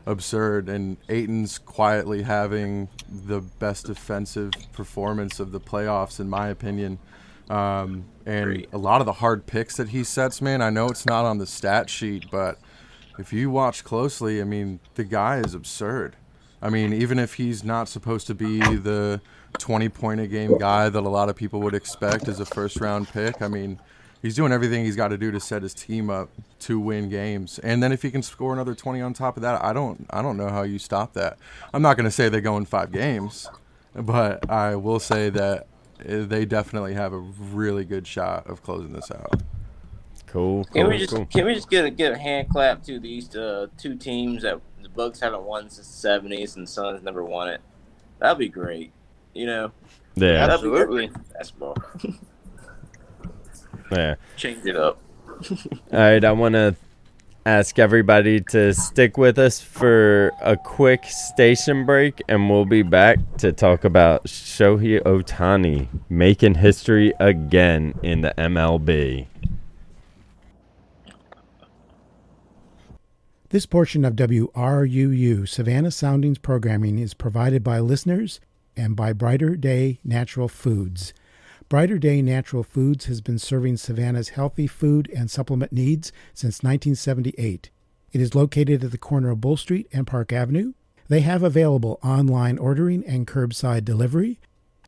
[0.05, 0.69] absurd.
[0.69, 6.99] And Ayton's quietly having the best defensive performance of the playoffs, in my opinion.
[7.49, 8.69] Um, and Great.
[8.73, 10.61] a lot of the hard picks that he sets, man.
[10.61, 12.57] I know it's not on the stat sheet, but
[13.19, 16.15] if you watch closely, I mean, the guy is absurd.
[16.61, 19.21] I mean, even if he's not supposed to be the
[19.59, 22.79] 20 point a game guy that a lot of people would expect as a first
[22.79, 23.79] round pick, I mean,
[24.23, 26.29] he's doing everything he's got to do to set his team up
[26.61, 27.59] to win games.
[27.59, 30.23] And then if he can score another 20 on top of that, I don't I
[30.23, 31.37] don't know how you stop that.
[31.71, 33.47] I'm not going to say they go in 5 games,
[33.93, 35.67] but I will say that
[36.03, 39.43] eh, they definitely have a really good shot of closing this out.
[40.27, 40.63] Cool.
[40.65, 41.27] Can we just cool.
[41.27, 44.59] can we just get a get a hand clap to these uh, two teams that
[44.81, 47.61] the Bucks haven't won since the seventies and the Suns never won it?
[48.17, 48.91] That'd be great.
[49.35, 49.71] You know,
[50.15, 50.47] Yeah.
[50.47, 51.07] that'd be good Absolutely.
[51.09, 51.77] for basketball.
[53.91, 54.15] Yeah.
[54.37, 54.99] Change it up.
[55.51, 56.75] All right, I want to
[57.45, 63.17] ask everybody to stick with us for a quick station break, and we'll be back
[63.37, 69.27] to talk about Shohei Ohtani making history again in the MLB.
[73.49, 78.39] This portion of WRUU Savannah Soundings programming is provided by listeners
[78.75, 81.13] and by Brighter Day Natural Foods.
[81.73, 87.71] Brighter Day Natural Foods has been serving Savannah's healthy food and supplement needs since 1978.
[88.11, 90.73] It is located at the corner of Bull Street and Park Avenue.
[91.07, 94.39] They have available online ordering and curbside delivery,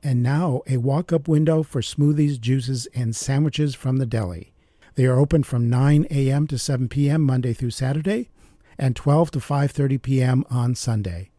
[0.03, 4.53] and now a walk up window for smoothies, juices, and sandwiches from the deli.
[4.93, 6.45] They are open from 9 a.m.
[6.45, 7.23] to 7 p.m.
[7.23, 8.29] Monday through Saturday
[8.77, 10.45] and 12 to 5:30 p.m.
[10.51, 11.31] on Sunday.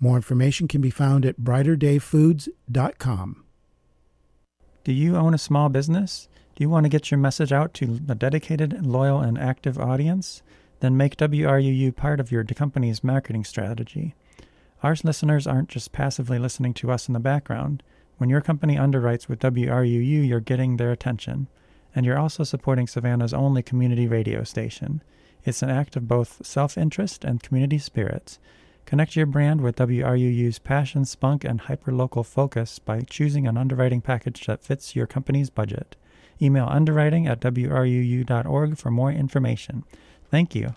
[0.00, 3.44] More information can be found at brighterdayfoods.com.
[4.88, 6.30] Do you own a small business?
[6.56, 10.40] Do you want to get your message out to a dedicated, loyal, and active audience?
[10.80, 14.14] then make WRUU part of your company's marketing strategy.
[14.82, 17.82] Our listeners aren't just passively listening to us in the background.
[18.16, 21.48] When your company underwrites with WRUU, you're getting their attention,
[21.94, 25.02] and you're also supporting Savannah's only community radio station.
[25.44, 28.38] It's an act of both self interest and community spirit.
[28.88, 34.46] Connect your brand with WRUU's passion, spunk, and hyperlocal focus by choosing an underwriting package
[34.46, 35.94] that fits your company's budget.
[36.40, 39.84] Email underwriting at WRUU.org for more information.
[40.30, 40.74] Thank you.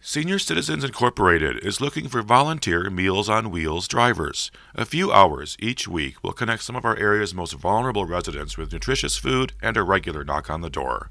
[0.00, 4.52] Senior Citizens Incorporated is looking for volunteer Meals on Wheels drivers.
[4.76, 8.72] A few hours each week will connect some of our area's most vulnerable residents with
[8.72, 11.10] nutritious food and a regular knock on the door.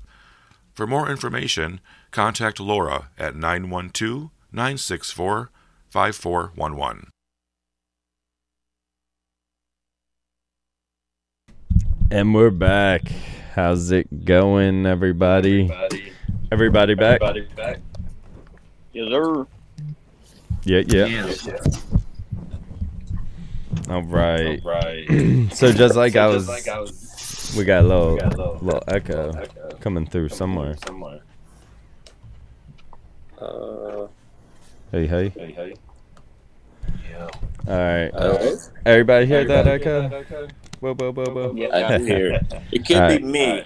[0.74, 1.82] For more information,
[2.12, 5.52] contact Laura at 912 964
[5.90, 7.10] 5411.
[12.10, 13.04] And we're back.
[13.56, 15.70] How's it going, everybody?
[16.52, 17.22] Everybody back?
[18.94, 19.48] Yes, sir.
[20.64, 21.06] Yeah, yeah.
[21.06, 21.48] Yes.
[23.90, 24.62] All right.
[25.54, 26.48] so just like I was,
[27.58, 28.16] we got a little,
[28.62, 29.34] little echo
[29.80, 30.76] coming through somewhere.
[33.40, 34.08] Uh,
[34.92, 35.30] Hey, hey.
[35.30, 35.74] Hey, hey.
[37.10, 37.28] Yeah.
[37.66, 38.12] All right.
[38.14, 38.58] Alright.
[38.86, 40.10] Everybody hear that echo?
[40.82, 41.54] Whoa, whoa, whoa, whoa.
[41.56, 42.54] Yeah, I do hear it.
[42.74, 43.22] It could Alright.
[43.22, 43.64] be me,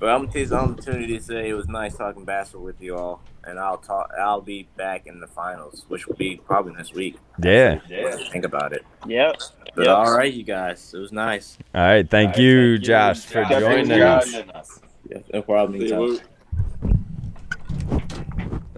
[0.00, 2.96] but I'm gonna take this opportunity to say it was nice talking basketball with you
[2.96, 4.10] all, and I'll talk.
[4.18, 7.16] I'll be back in the finals, which will be probably next week.
[7.42, 7.80] Yeah.
[7.88, 8.16] yeah.
[8.30, 8.84] Think about it.
[9.06, 9.36] Yep.
[9.74, 9.96] But Yep.
[9.96, 11.58] all right, you guys, it was nice.
[11.74, 12.08] All right.
[12.08, 13.60] Thank you, Josh, for Josh.
[13.60, 14.34] joining Josh.
[14.54, 14.80] us.
[15.08, 15.80] Yeah, no problem.
[15.80, 16.18] see anytime.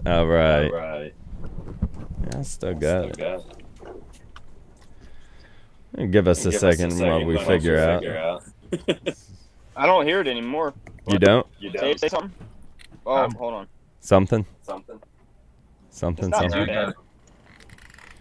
[0.03, 1.13] what- All right.
[2.23, 3.43] Yeah, I still got it.
[6.11, 8.03] Give us a second while we figure out.
[9.75, 10.73] I don't hear it anymore.
[11.07, 11.47] You don't?
[11.77, 12.31] Say, say something.
[13.05, 13.67] Oh, Um, hold on.
[13.99, 14.45] Something?
[14.61, 14.99] Something.
[15.89, 16.65] Something, something.
[16.67, 16.93] too.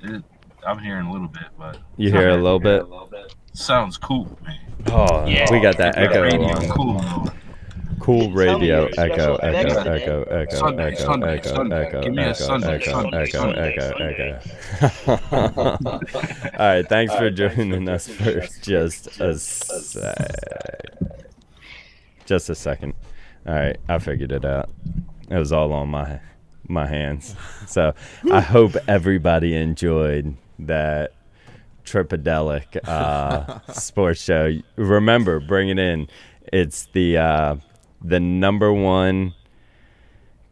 [0.02, 0.22] It,
[0.66, 2.84] I'm hearing a little bit, but You hear a little bit?
[3.52, 4.58] sounds cool, man.
[4.88, 5.50] Oh, Yeah.
[5.50, 6.68] we got that echo Radio on.
[6.70, 6.98] cool.
[7.00, 7.24] though.
[8.00, 8.88] Cool radio.
[8.88, 11.86] Tell me Echo, your echo, special effects echo, echo, Sunday, echo, Sunday, echo, Sunday.
[11.86, 16.50] echo, Give me a echo, Sunday, echo, Sunday, echo, Sunday, echo, echo.
[16.58, 20.30] All right, thanks for joining us for just a sec.
[22.30, 22.94] Just a second.
[23.44, 24.70] All right, I figured it out.
[25.28, 26.20] It was all on my
[26.68, 27.34] my hands.
[27.66, 27.92] So
[28.30, 31.12] I hope everybody enjoyed that
[31.84, 34.56] Tripadelic uh, sports show.
[34.76, 36.06] Remember, bring it in.
[36.52, 37.56] It's the uh,
[38.00, 39.34] the number one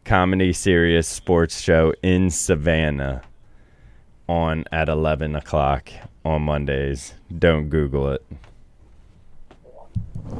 [0.03, 3.21] comedy serious sports show in Savannah
[4.27, 5.89] on at 11 o'clock
[6.25, 7.13] on Mondays.
[7.37, 8.25] Don't Google it.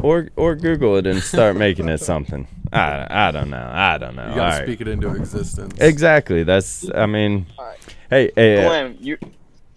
[0.02, 2.47] Or or Google it and start making it something.
[2.71, 3.69] I, I don't know.
[3.73, 4.23] I don't know.
[4.25, 4.63] You All gotta right.
[4.65, 5.75] speak it into existence.
[5.80, 6.43] Exactly.
[6.43, 6.89] That's.
[6.93, 7.45] I mean.
[7.58, 7.95] Alright.
[8.10, 9.17] Hey, hey, uh, Glenn, you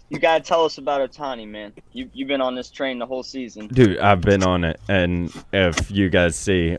[0.09, 1.73] you gotta tell us about Ohtani, man.
[1.91, 3.67] You you've been on this train the whole season.
[3.67, 6.77] dude, I've been on it, and if you guys see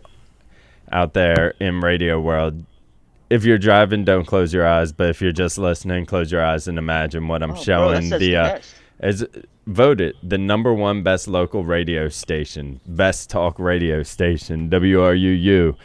[0.93, 2.65] out there in radio world,
[3.31, 4.93] if you're driving, don't close your eyes.
[4.93, 8.09] But if you're just listening, close your eyes and imagine what I'm Oh, that showing.
[8.11, 8.75] says the uh, best.
[9.67, 15.77] Voted the number one best local radio station, best talk radio station, WRUU.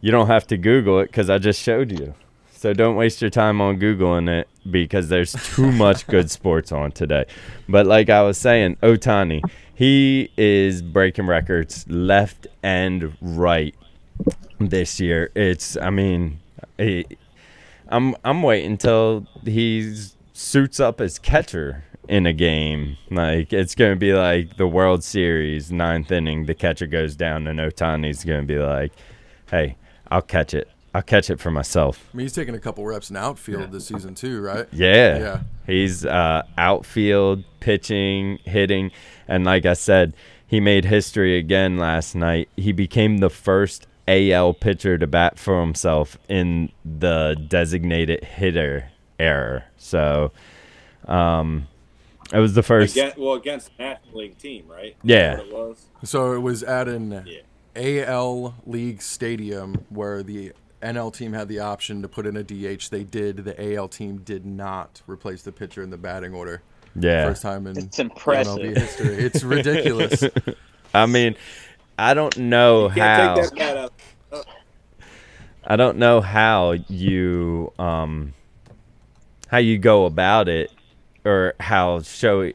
[0.00, 2.14] You don't have to Google it because I just showed you.
[2.52, 6.92] So don't waste your time on Googling it because there's too much good sports on
[6.92, 7.24] today.
[7.68, 9.42] But like I was saying, Ohtani,
[9.74, 13.74] he is breaking records left and right
[14.60, 15.30] this year.
[15.34, 16.40] It's, I mean,
[16.78, 17.18] it,
[17.88, 19.94] I'm I'm waiting until he
[20.32, 22.96] suits up as catcher in a game.
[23.10, 26.46] Like it's gonna be like the World Series ninth inning.
[26.46, 28.92] The catcher goes down, and Ohtani's gonna be like,
[29.50, 29.76] "Hey,
[30.10, 30.68] I'll catch it.
[30.94, 33.86] I'll catch it for myself." I mean, he's taking a couple reps in outfield this
[33.86, 34.66] season too, right?
[34.72, 35.18] Yeah.
[35.18, 35.40] Yeah.
[35.66, 38.90] He's uh, outfield, pitching, hitting.
[39.26, 40.14] And like I said,
[40.46, 42.48] he made history again last night.
[42.56, 49.64] He became the first AL pitcher to bat for himself in the designated hitter era.
[49.78, 50.32] So
[51.06, 51.68] um,
[52.34, 52.94] it was the first.
[52.96, 54.96] Against, well, against the National League team, right?
[55.02, 55.38] Yeah.
[55.40, 55.86] It was.
[56.04, 57.40] So it was at an Yeah.
[58.06, 62.90] AL League stadium where the NL team had the option to put in a DH.
[62.90, 63.38] They did.
[63.38, 66.62] The AL team did not replace the pitcher in the batting order.
[66.94, 67.26] Yeah.
[67.28, 68.56] First time in It's impressive.
[68.58, 69.14] MLB history.
[69.16, 70.24] It's ridiculous.
[70.94, 71.36] I mean,
[71.98, 73.34] I don't know Can't how.
[73.34, 74.46] take that bat out.
[75.66, 78.34] I don't know how you um
[79.48, 80.70] how you go about it
[81.24, 82.50] or how show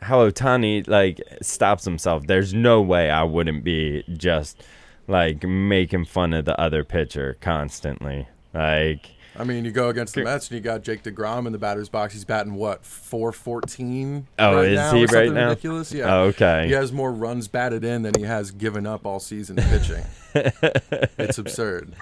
[0.00, 2.26] how Ohtani like stops himself.
[2.26, 4.62] There's no way I wouldn't be just
[5.08, 8.26] like making fun of the other pitcher constantly.
[8.54, 11.58] Like I mean, you go against the Mets and you got Jake DeGrom in the
[11.58, 12.12] batter's box.
[12.12, 14.26] He's batting what, 414?
[14.38, 15.48] Oh, right is now he or right now?
[15.48, 15.90] Ridiculous.
[15.92, 16.14] Yeah.
[16.14, 16.66] Oh, okay.
[16.66, 20.04] He has more runs batted in than he has given up all season pitching.
[20.34, 21.94] it's absurd.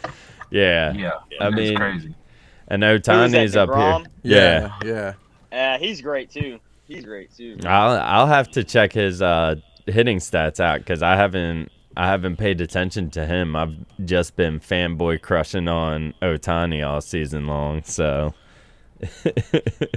[0.50, 2.14] yeah, Yeah, I it's mean, crazy.
[2.66, 3.76] and Who was that, Ohtani's up here.
[3.78, 4.06] DeGrom?
[4.24, 4.74] Yeah.
[4.84, 5.12] Yeah.
[5.52, 6.58] Uh, he's great too.
[6.86, 7.58] He's great too.
[7.64, 12.36] I'll I'll have to check his uh, hitting stats out because I haven't I haven't
[12.36, 13.54] paid attention to him.
[13.56, 13.74] I've
[14.04, 17.82] just been fanboy crushing on Ohtani all season long.
[17.84, 18.34] So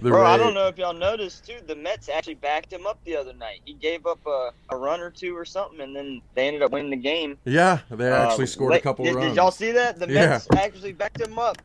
[0.01, 1.57] Bro, I don't know if y'all noticed too.
[1.67, 3.59] The Mets actually backed him up the other night.
[3.65, 6.71] He gave up a, a run or two or something, and then they ended up
[6.71, 7.37] winning the game.
[7.43, 9.27] Yeah, they actually Uh, scored a couple did, runs.
[9.29, 9.99] Did y'all see that?
[9.99, 10.27] The Yeah.
[10.27, 11.57] Mets actually backed him up.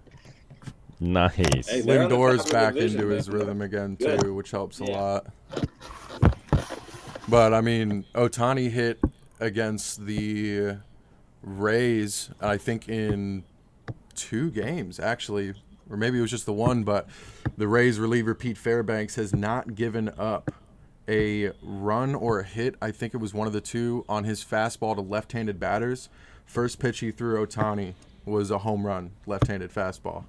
[1.00, 1.68] Nice.
[1.68, 4.20] Hey, they're on the top Lindor's back division, into his rhythm again Good.
[4.20, 5.00] too, which helps a Yeah.
[5.00, 5.26] lot.
[7.28, 8.98] But I mean, Ohtani hit
[9.38, 10.78] against the
[11.42, 13.44] Rays, I think in
[14.14, 15.54] two games actually,
[15.88, 16.82] or maybe it was just the one.
[16.82, 17.08] But
[17.56, 20.50] the Rays reliever Pete Fairbanks has not given up
[21.08, 22.74] a run or a hit.
[22.82, 26.08] I think it was one of the two on his fastball to left-handed batters.
[26.44, 27.94] First pitch he threw Ohtani
[28.28, 30.24] was a home run, left-handed fastball.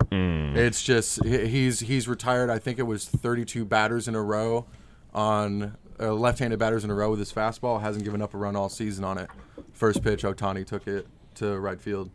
[0.57, 2.49] It's just he's he's retired.
[2.49, 4.65] I think it was 32 batters in a row
[5.13, 7.81] on uh, left-handed batters in a row with his fastball.
[7.81, 9.29] Hasn't given up a run all season on it.
[9.73, 12.09] First pitch, Ohtani took it to right field.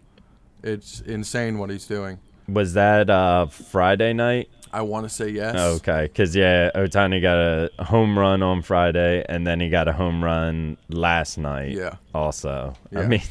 [0.62, 2.18] It's insane what he's doing.
[2.48, 4.48] Was that uh, Friday night?
[4.72, 5.56] I want to say yes.
[5.56, 9.92] Okay, because yeah, Ohtani got a home run on Friday, and then he got a
[9.92, 11.72] home run last night.
[11.72, 11.96] Yeah.
[12.12, 13.22] Also, I mean,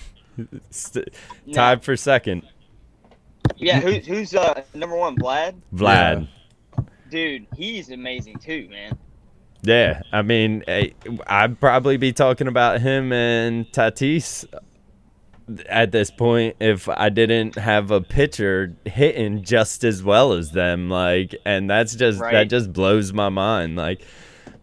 [0.69, 1.09] st-
[1.53, 2.43] tied for second,
[3.57, 5.15] Yeah, who, who's uh, number one?
[5.17, 5.55] Vlad.
[5.73, 6.27] Vlad.
[7.09, 8.97] Dude, he's amazing too, man.
[9.61, 10.63] Yeah, I mean,
[11.27, 14.45] I'd probably be talking about him and Tatis
[15.67, 20.89] at this point if I didn't have a pitcher hitting just as well as them.
[20.89, 23.75] Like, and that's just that just blows my mind.
[23.77, 24.01] Like,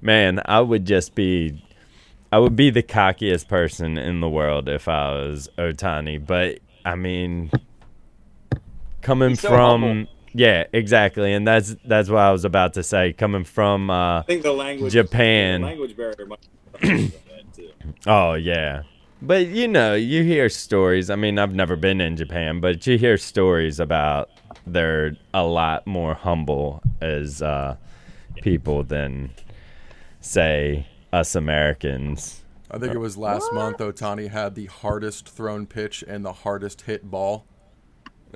[0.03, 1.63] man, I would just be,
[2.33, 6.25] I would be the cockiest person in the world if I was Ohtani.
[6.25, 7.51] But I mean,
[9.03, 9.83] coming so from.
[9.83, 10.13] humble.
[10.33, 13.13] Yeah, exactly, and that's that's what I was about to say.
[13.13, 15.63] Coming from uh, I think the language Japan.
[15.63, 16.39] the language barrier might
[16.81, 17.71] be that too.
[18.07, 18.83] Oh yeah.
[19.21, 21.11] But you know, you hear stories.
[21.11, 24.31] I mean, I've never been in Japan, but you hear stories about
[24.67, 27.77] they're a lot more humble as uh,
[28.41, 29.31] people than
[30.21, 32.43] say us Americans.
[32.71, 33.79] I think it was last month.
[33.79, 37.47] Ohtani had the hardest thrown pitch and the hardest hit ball.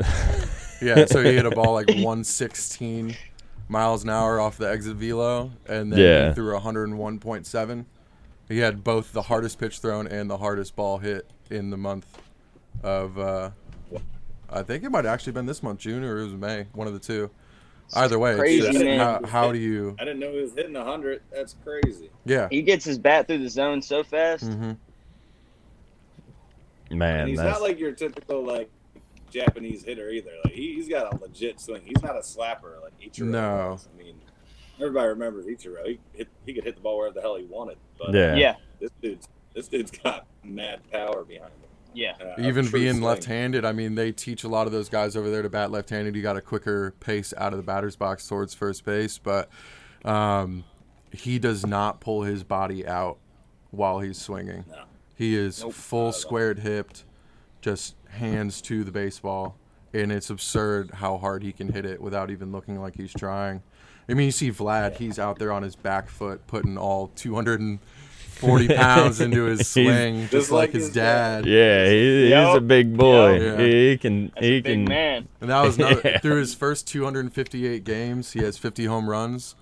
[0.82, 3.14] yeah, so he hit a ball like 116
[3.68, 6.28] miles an hour off the exit velo, and then Yeah.
[6.30, 7.84] he threw 101.7.
[8.48, 12.06] He had both the hardest pitch thrown and the hardest ball hit in the month
[12.82, 13.18] of.
[13.18, 13.50] Uh,
[14.50, 16.86] I think it might have actually been this month, June, or it was May, one
[16.86, 17.30] of the two.
[17.92, 18.98] Either way, Crazy, it's just man.
[18.98, 19.94] how, how do you?
[20.00, 21.22] I didn't know he was hitting hundred.
[21.32, 22.10] That's crazy.
[22.24, 22.48] Yeah.
[22.50, 24.44] He gets his bat through the zone so fast.
[24.44, 24.72] hmm
[26.90, 28.70] And Man, he's that's not like your typical like
[29.30, 30.32] Japanese hitter either.
[30.44, 31.82] Like he, he's got a legit swing.
[31.84, 33.26] He's not a slapper like Ichiro.
[33.26, 33.70] No.
[33.72, 33.88] was.
[33.94, 34.20] I mean,
[34.80, 35.86] everybody remembers Ichiro.
[35.86, 37.78] He hit, he could hit the ball wherever the hell he wanted.
[37.98, 38.34] But yeah.
[38.34, 41.63] Yeah, this dude's this dude's got mad power behind him.
[41.94, 42.12] Yeah.
[42.20, 43.02] Uh, even being swing.
[43.02, 46.14] left-handed i mean they teach a lot of those guys over there to bat left-handed
[46.16, 49.48] you got a quicker pace out of the batter's box towards first base but
[50.04, 50.64] um,
[51.12, 53.18] he does not pull his body out
[53.70, 54.84] while he's swinging No.
[55.16, 55.72] he is Nope.
[55.72, 57.04] full squared hipped
[57.60, 59.56] just hands to the baseball
[59.92, 63.62] and it's absurd how hard he can hit it without even looking like he's trying
[64.08, 67.08] i mean you see vlad he's out there on his back foot putting all
[68.40, 72.22] 240 pounds into his He's- swing just, Just like, like his his dad Yeah, he,
[72.22, 72.56] he's Yup.
[72.58, 73.40] a big boy.
[73.40, 73.58] Yup.
[73.60, 75.28] He can That's he a big can man.
[75.40, 76.18] And that was another, Yeah.
[76.20, 79.54] through his first 258 games, he has 50 home runs,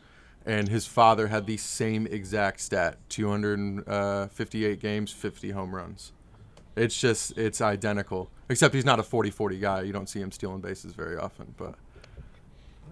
[0.46, 6.12] and his father had the same exact stat: 258 games, 50 home runs.
[6.74, 9.82] It's just it's identical, except he's not a 40-40 guy.
[9.82, 11.54] You don't see him stealing bases very often.
[11.58, 11.74] But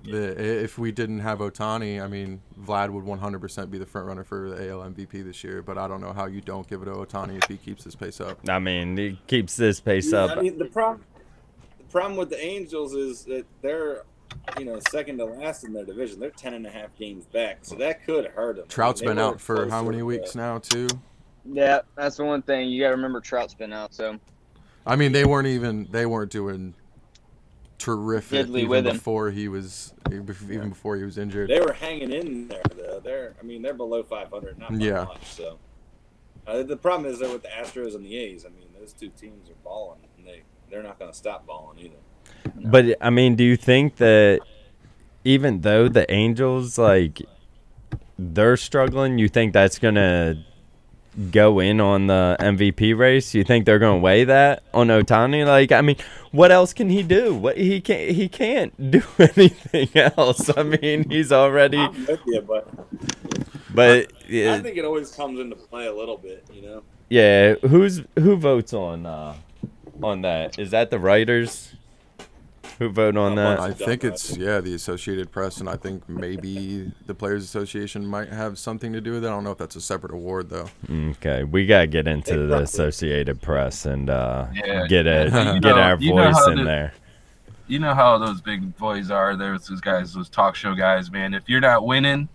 [0.05, 4.25] the, if we didn't have Ohtani, I mean, Vlad would 100% be the front runner
[4.25, 5.63] for the AL MVP this year.
[5.63, 7.95] But I don't know how you don't give it to Ohtani if he keeps his
[7.95, 8.39] pace up.
[8.49, 10.39] I mean, he keeps this pace Yeah, up.
[10.39, 11.05] I mean, the problem,
[11.79, 14.05] the problem with the Angels is that they're,
[14.59, 16.21] you know, second to last in their division.
[16.21, 18.67] They're 10 and a half games back, so that could hurt them.
[18.69, 20.89] Trout's They been out for how many to- weeks now, too?
[21.45, 23.21] Yeah, that's the one thing you got to remember.
[23.21, 24.19] Trout's been out, so
[24.87, 26.75] I mean, they weren't even they weren't doing
[27.81, 28.93] terrific Diddly even with him.
[28.93, 31.51] before he was even before he was injured.
[31.51, 33.01] They were hanging in there, though.
[33.01, 35.05] They're, I mean, they're below 500, not by Yeah.
[35.05, 35.25] much.
[35.25, 35.59] So
[36.47, 39.09] uh, the problem is that with the Astros and the A's, I mean, those two
[39.09, 41.97] teams are balling, and they they're not going to stop balling either.
[42.55, 44.41] But I mean, do you think that
[45.25, 47.23] even though the Angels like
[48.19, 50.45] they're struggling, you think that's gonna
[51.31, 53.35] go in on the MVP race?
[53.35, 55.47] You think they're gonna weigh that on Ohtani?
[55.47, 55.97] Like, I mean,
[56.33, 57.35] what else can he do?
[57.35, 60.51] What he can't he can't do anything else.
[60.57, 61.79] I mean, he's already.
[62.27, 62.69] You, but
[63.75, 66.83] But I yeah, think it always comes into play a little bit, you know.
[67.09, 67.55] yeah.
[67.55, 69.35] Who's who votes on uh
[70.03, 70.59] on that?
[70.59, 71.73] Is that the writers
[72.81, 73.61] who vote on that?
[73.61, 78.31] I think it's yeah the Associated Press, and I think maybe the Players Association might
[78.31, 79.29] have something to do with it.
[79.29, 80.69] I don't know if that's a separate award though.
[80.91, 84.87] Okay, we gotta get into Hey, the Associated Press and uh, Yeah.
[84.89, 86.93] get a You get our you know voice in the- there.
[87.69, 89.37] You know how those big boys are.
[89.37, 91.35] There's those guys, those talk show guys, man.
[91.35, 92.29] If you're not winning,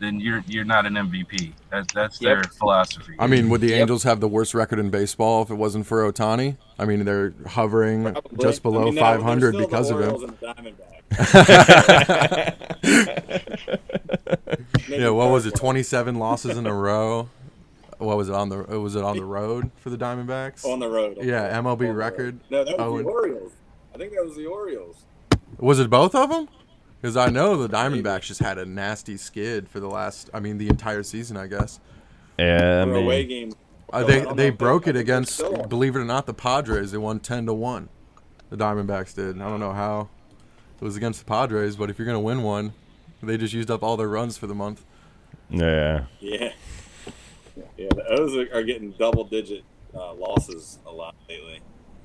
[0.00, 1.52] then you're you're not an MVP.
[1.70, 3.14] That's that's their philosophy.
[3.18, 3.80] I mean, would the Yep.
[3.80, 6.56] Angels have the worst record in baseball if it wasn't for Ohtani?
[6.78, 8.38] I mean, they're hovering Probably.
[8.40, 10.34] just I below mean, 500 still the because of him.
[10.56, 10.74] and.
[14.88, 15.54] Yeah, what was it?
[15.54, 17.28] 27 losses in a row.
[17.98, 18.56] What was it on the?
[18.80, 20.64] Was it on the road for the Diamondbacks?
[20.64, 21.18] on the road.
[21.20, 21.96] Yeah, MLB the road.
[21.96, 22.40] record.
[22.50, 23.52] No, that was Oh, the Orioles.
[23.94, 25.04] I think that was the Orioles.
[25.58, 26.48] Was it both of them?
[27.00, 30.30] Because I know the Diamondbacks just had a nasty skid for the last.
[30.34, 31.78] I mean, the entire season, I guess.
[32.38, 33.52] Yeah, I For away mean, game.
[33.92, 36.90] Uh, they don't know they broke I it against, believe it or not, the Padres.
[36.92, 37.88] They won 10 to one.
[38.50, 39.40] The Diamondbacks did.
[39.40, 40.08] I don't know how.
[40.80, 42.72] It was against the Padres, but if you're gonna win one,
[43.22, 44.84] they just used up all their runs for the month.
[45.50, 46.04] yeah.
[46.20, 46.52] Yeah.
[47.76, 51.60] Yeah, the O's are, are getting double digit uh, losses a lot lately.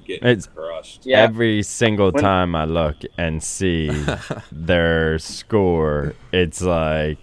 [0.05, 1.05] Getting It's- crushed.
[1.05, 1.21] Yeah.
[1.21, 3.89] Every single When- time I look and see
[4.51, 7.17] their score, it's like,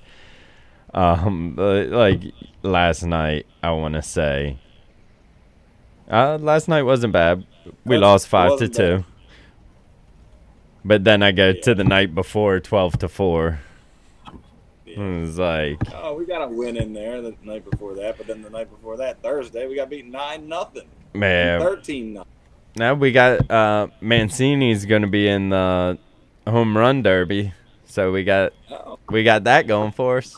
[0.95, 2.23] um, uh, like
[2.63, 3.47] last night.
[3.63, 4.59] I want to say,
[6.11, 7.45] uh, last night wasn't bad.
[7.85, 8.97] We It lost five to two.
[8.99, 9.05] bad.
[10.85, 13.61] But then I go to the night before, twelve to four.
[14.87, 14.99] Yeah.
[14.99, 18.27] It was like, Oh, we got a win in there the night before that, but
[18.27, 22.31] then the night before that, Thursday, we got beat nine nothing, man, thirteen nothing.
[22.77, 25.99] Now we got uh, Mancini's going to be in the
[26.47, 27.53] home run derby,
[27.85, 28.53] so we got
[29.11, 30.37] we got that going for us.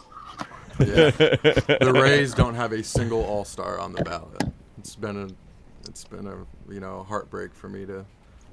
[0.78, 1.10] Yeah.
[1.10, 4.42] the Rays don't have a single All Star on the ballot.
[4.78, 5.28] It's been a,
[5.88, 8.04] it's been a you know heartbreak for me to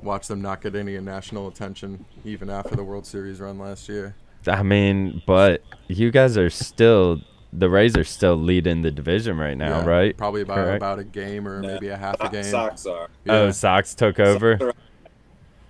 [0.02, 4.16] watch them not get any national attention even after the World Series run last year.
[4.48, 7.22] I mean, but you guys are still
[7.52, 10.18] the Rays are still leading the division right now, Yeah, right?
[10.18, 10.78] Probably about Correct.
[10.78, 11.74] about a game or Yeah.
[11.74, 12.43] maybe a half a game.
[12.43, 13.10] Sox are.
[13.26, 13.34] Yeah.
[13.34, 14.58] Oh, Sox took over.
[14.60, 14.74] Sox are-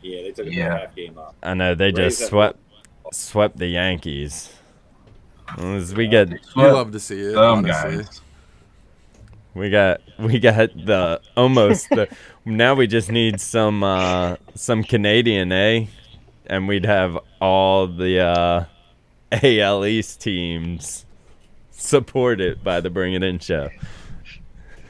[0.02, 0.78] Yeah, they took a Yeah.
[0.80, 1.36] half game off.
[1.44, 2.60] I know they Rays just have- swept
[3.12, 4.54] swept the Yankees.
[5.58, 7.34] As we get you Well, love to see it.
[7.34, 7.98] Some honestly.
[7.98, 8.22] guys.
[9.56, 12.08] we got we got the almost the
[12.46, 15.86] now we just need some uh some Canadian, eh?
[16.46, 18.66] And we'd have all the uh
[19.32, 21.06] AL East teams
[21.80, 23.70] supported by the Bring It In show.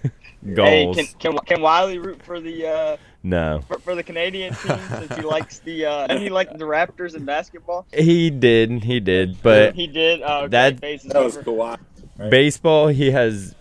[0.02, 0.96] Hey, Goals.
[0.96, 3.62] can, can can Wiley root for the uh, no.
[3.68, 7.14] for, for the Canadian team since he likes the uh, and he liked the Raptors
[7.16, 7.86] in basketball?
[7.94, 10.22] He did, he did, but he did.
[10.22, 11.38] Uh, that- base is That was.
[11.38, 11.78] Kawhi.
[12.18, 12.30] right?
[12.32, 13.54] baseball he has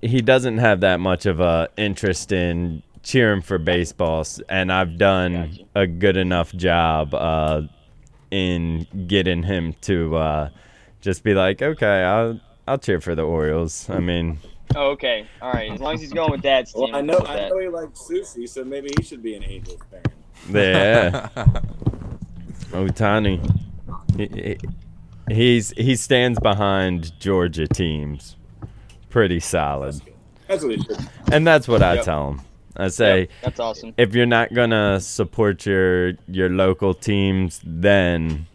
[0.00, 5.32] he doesn't have that much of a interest in cheering for baseball and i've done
[5.50, 5.64] Gotcha.
[5.76, 7.62] a good enough job uh
[8.32, 10.48] in getting him to uh
[11.02, 14.38] just be like okay i'll i'll cheer for the orioles i mean
[14.74, 15.70] Oh, okay, all right.
[15.70, 16.84] As long as he's going with Dad's team.
[16.84, 17.50] Well, I know, I that.
[17.50, 20.00] know he likes sushi, so maybe he should be an Angels fan.
[20.48, 21.28] yeah
[22.72, 23.38] ohtani
[24.16, 24.58] he, he-
[25.34, 28.36] he's he stands behind georgia teams
[29.10, 29.94] pretty solid
[30.48, 30.96] That's what he should.
[31.30, 32.04] and that's what i Yep.
[32.04, 32.40] tell him
[32.76, 33.92] i say That's awesome.
[33.98, 38.46] if you're not gonna support your your local teams, then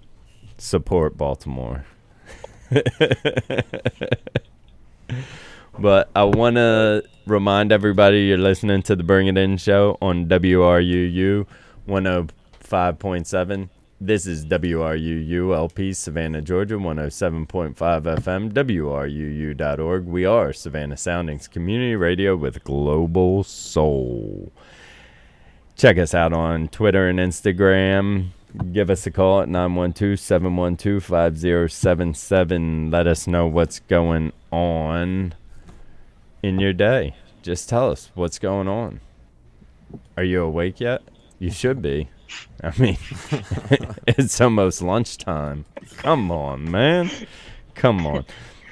[0.57, 1.85] support Baltimore.
[5.79, 10.27] but I want to remind everybody you're listening to the Bring It In show on
[10.27, 11.45] WRUU
[11.87, 13.69] 105.7.
[13.99, 20.05] This is WRUU LP Savannah, Georgia 107.5 FM, WRUU.org.
[20.05, 24.51] We are Savannah Soundings Community Radio with Global Soul.
[25.75, 28.31] Check us out on Twitter and Instagram.
[28.57, 32.89] Give us a call at 912 712 5077.
[32.89, 35.35] Let us know what's going on
[36.41, 37.15] in your day.
[37.43, 38.99] Just tell us what's going on.
[40.15, 41.01] Are you awake yet?
[41.39, 42.09] You should be.
[42.63, 42.97] I mean,
[44.07, 45.65] it's almost lunchtime.
[45.97, 47.11] Come on, man.
[47.75, 48.25] Come on.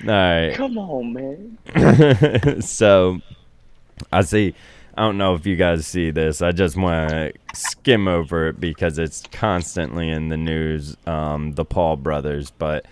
[0.04, 0.54] All right.
[0.56, 2.62] Come on, man.
[2.62, 3.22] so
[4.12, 4.56] I see
[4.98, 6.42] I don't know if you guys see this.
[6.42, 10.96] I just want to skim over it because it's constantly in the news.
[11.06, 12.86] Um, the Paul brothers, but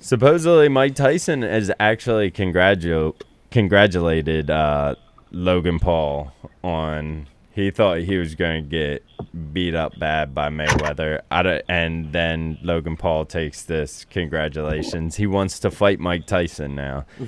[0.00, 3.14] supposedly Mike Tyson has actually congratu-
[3.50, 4.94] congratulated uh,
[5.30, 7.28] Logan Paul on.
[7.54, 9.04] He thought he was going to get
[9.52, 15.16] beat up bad by Mayweather, I don't- and then Logan Paul takes this congratulations.
[15.16, 17.04] He wants to fight Mike Tyson now.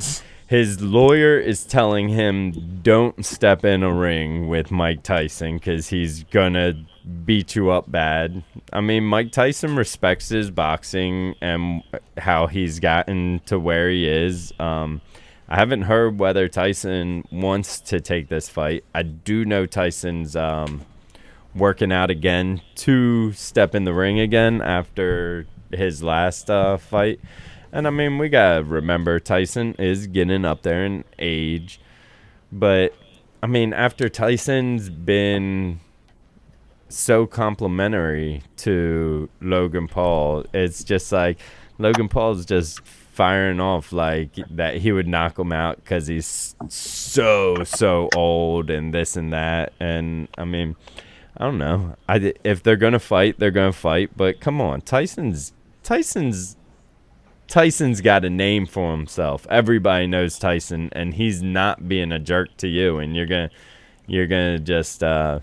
[0.54, 6.22] His lawyer is telling him don't step in a ring with Mike Tyson because he's
[6.22, 6.74] gonna
[7.24, 8.44] beat you up bad.
[8.72, 11.82] I mean, Mike Tyson respects his boxing and
[12.18, 14.52] how he's gotten to where he is.
[14.60, 15.00] Um,
[15.48, 18.84] I haven't heard whether Tyson wants to take this fight.
[18.94, 20.82] I do know Tyson's um,
[21.52, 27.18] working out again to step in the ring again after his last uh, fight.
[27.74, 31.80] And I mean, we gotta remember Tyson is getting up there in age,
[32.52, 32.94] but
[33.42, 35.80] I mean, after Tyson's been
[36.88, 41.40] so complimentary to Logan Paul, it's just like
[41.78, 47.64] Logan Paul's just firing off like that he would knock him out because he's so
[47.64, 49.72] so old and this and that.
[49.80, 50.76] And i mean
[51.36, 51.96] i don't know.
[52.08, 54.16] I if they're gonna fight they're gonna fight.
[54.16, 55.52] But come on tyson's
[55.82, 56.56] tyson's
[57.46, 62.54] tyson's got a name for himself everybody knows tyson and he's not being a jerk
[62.56, 63.50] to you and you're gonna
[64.06, 65.38] you're gonna just uh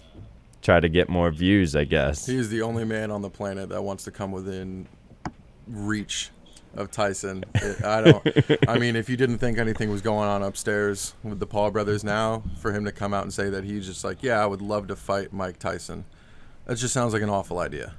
[0.62, 3.84] try to get more views i guess He's the only man on the planet that
[3.84, 4.88] wants to come within
[5.68, 6.30] reach
[6.76, 7.44] of Tyson.
[7.56, 8.28] It- I don't.
[8.68, 12.02] I mean, if you didn't think anything was going on upstairs with the Paul brothers
[12.04, 14.62] now, for him to come out and say that he's just like, yeah, I would
[14.62, 16.06] love to fight Mike Tyson.
[16.66, 17.94] That just sounds like an awful idea.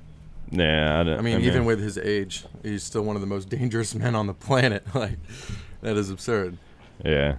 [0.52, 3.48] Yeah i, don't, I mean, even with his age, he's still one of the most
[3.48, 4.84] dangerous men on the planet.
[4.94, 5.18] Like,
[5.80, 6.58] that is absurd.
[7.04, 7.36] yeah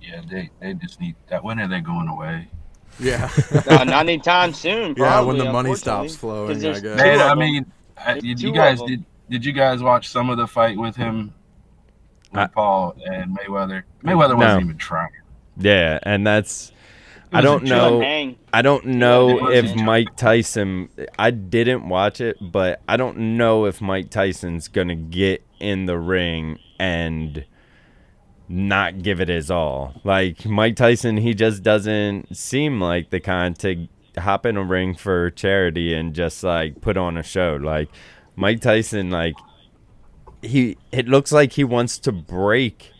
[0.00, 1.42] Yeah, they, they just need that.
[1.44, 2.48] When are they going away?
[2.98, 3.28] Yeah.
[3.68, 4.94] Uh, not anytime soon.
[4.96, 6.56] Yeah, when the money stops flowing.
[6.56, 6.80] I guess.
[6.80, 10.36] two Man, I mean, I, did you guys did did you guys watch some of
[10.38, 11.32] the fight with him,
[12.32, 13.82] with I- Paul and Mayweather?
[14.04, 14.36] Mayweather No.
[14.36, 15.10] wasn't even trying.
[15.58, 16.74] yeah and that's It
[17.32, 18.02] I don't know.
[18.52, 19.74] I don't know if.
[19.74, 20.88] Mike Tyson.
[21.18, 25.98] I didn't watch it, but I don't know if Mike Tyson's gonna get in the
[25.98, 27.44] ring and
[28.48, 29.94] not give it his all.
[30.04, 34.94] Like Mike Tyson, he just doesn't seem like the kind to hop in a ring
[34.94, 37.58] for charity and just like put on a show.
[37.60, 37.88] Like
[38.36, 39.34] Mike Tyson, like
[40.42, 42.92] he, it looks like he wants to break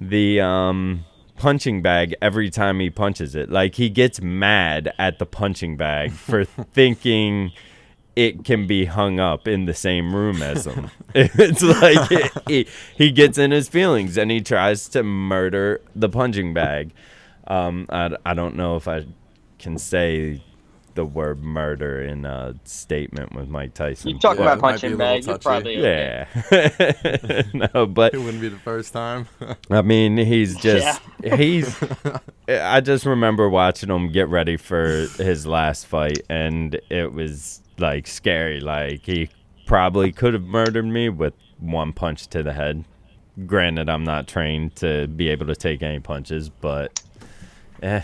[0.00, 1.04] the um
[1.40, 3.50] punching bag every time he punches it.
[3.50, 7.52] Like he gets mad at the punching bag for thinking
[8.14, 10.90] it can be hung up in the same room as him.
[11.14, 16.52] it's like he, he gets in his feelings and he tries to murder the punching
[16.52, 16.92] bag.
[17.46, 19.06] Um, I, I don't know if I
[19.58, 20.42] can say
[20.94, 24.10] the word murder in a statement with Mike Tyson.
[24.10, 25.42] You talk Yeah, about it might be a punching little bag, you're touchy.
[25.42, 26.26] probably okay.
[27.54, 27.68] yeah.
[27.74, 29.26] no, but It wouldn't be the first time.
[29.70, 31.76] I mean, he's just he's.
[32.48, 38.06] I just remember watching him get ready for his last fight, and it was like
[38.06, 38.60] scary.
[38.60, 39.30] Like he
[39.66, 42.84] probably could have murdered me with one punch to the head.
[43.46, 47.00] Granted, I'm not trained to be able to take any punches, but
[47.82, 48.02] eh,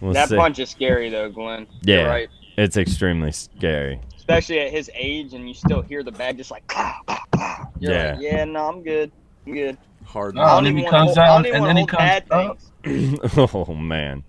[0.00, 0.36] we'll that see.
[0.36, 1.66] punch is scary though, Glenn.
[1.82, 1.96] Yeah.
[2.00, 2.28] You're right.
[2.56, 4.00] It's extremely scary.
[4.16, 6.66] Especially at his age, and you still hear the bag just like.
[6.68, 7.72] Pow, pow, pow.
[7.78, 8.12] You're Yeah.
[8.12, 9.10] Like, yeah, no, I'm good.
[9.46, 9.78] I'm good.
[10.04, 10.36] Hard.
[10.36, 12.22] Oh, I and then he comes hold- I down, don't even and then he comes
[12.30, 12.58] up.
[13.68, 14.24] oh man.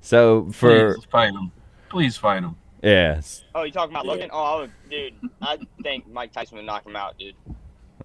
[0.00, 1.52] So for Please fight him.
[1.88, 2.56] Please fight him.
[2.82, 3.44] Yes.
[3.54, 4.30] Oh, you talking about Logan?
[4.32, 7.34] Oh, I would- dude, I think Mike Tyson would knock him out, dude.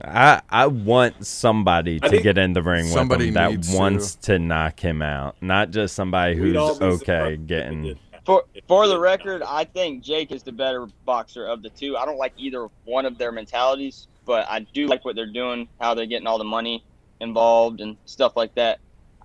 [0.04, 3.78] I I want somebody I to get in the ring with him that needs to.
[3.78, 4.40] wants to.
[4.40, 8.00] knock him out, not just somebody who's okay surprised if we getting.
[8.26, 11.96] For for the record, I think Jake is the better boxer of the two.
[11.98, 15.68] I don't like either one of their mentalities, but I do like what they're doing,
[15.80, 16.84] how they're getting all the money
[17.22, 18.80] involved and stuff like that.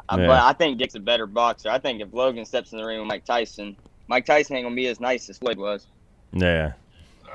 [0.09, 0.27] Uh, Yeah.
[0.29, 1.69] But I think Jake's a better boxer.
[1.69, 3.77] I think if Logan steps in the ring with Mike Tyson,
[4.09, 5.87] Mike Tyson ain't gonna be as nice as Floyd was.
[6.33, 6.73] Yeah,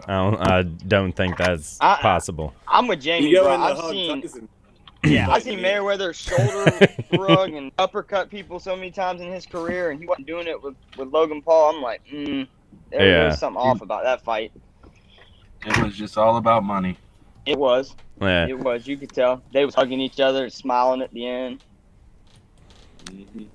[0.06, 0.36] I don't.
[0.42, 2.54] I don't think that's I- possible.
[2.68, 3.56] I'm with Jamie, You go bro.
[3.56, 4.50] I've seen, Tyson.
[5.04, 5.78] yeah, I've seen yeah.
[5.78, 10.28] Mayweather shoulder shrug and uppercut people so many times in his career, and he wasn't
[10.28, 11.76] doing it with, with Logan Paul.
[11.76, 12.48] I'm like, mm,
[12.92, 13.26] there Yeah.
[13.28, 14.52] was something off about that fight.
[15.66, 16.98] It was just all about money.
[17.46, 17.96] It was.
[18.22, 18.88] Yeah, It was.
[18.88, 21.64] You could tell they was hugging each other, smiling at the end.
[23.06, 23.48] Mhm.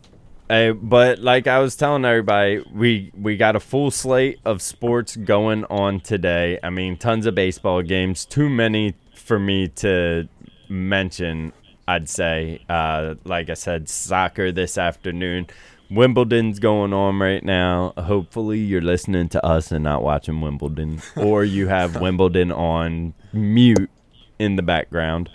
[0.49, 5.17] Hey, but like I was telling everybody, we we got a full slate of sports
[5.17, 6.59] going on today.
[6.63, 8.25] I mean, tons of baseball games.
[8.25, 10.29] Too many for me to
[10.69, 11.53] mention
[11.87, 12.61] I'd say.
[12.69, 15.47] Uh, like I said, soccer this afternoon.
[15.91, 17.93] Wimbledon's going on right now.
[17.99, 23.91] Hopefully, you're listening to us and not watching Wimbledon, or you have Wimbledon on mute
[24.39, 25.29] in the background.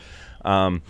[0.44, 0.82] Um,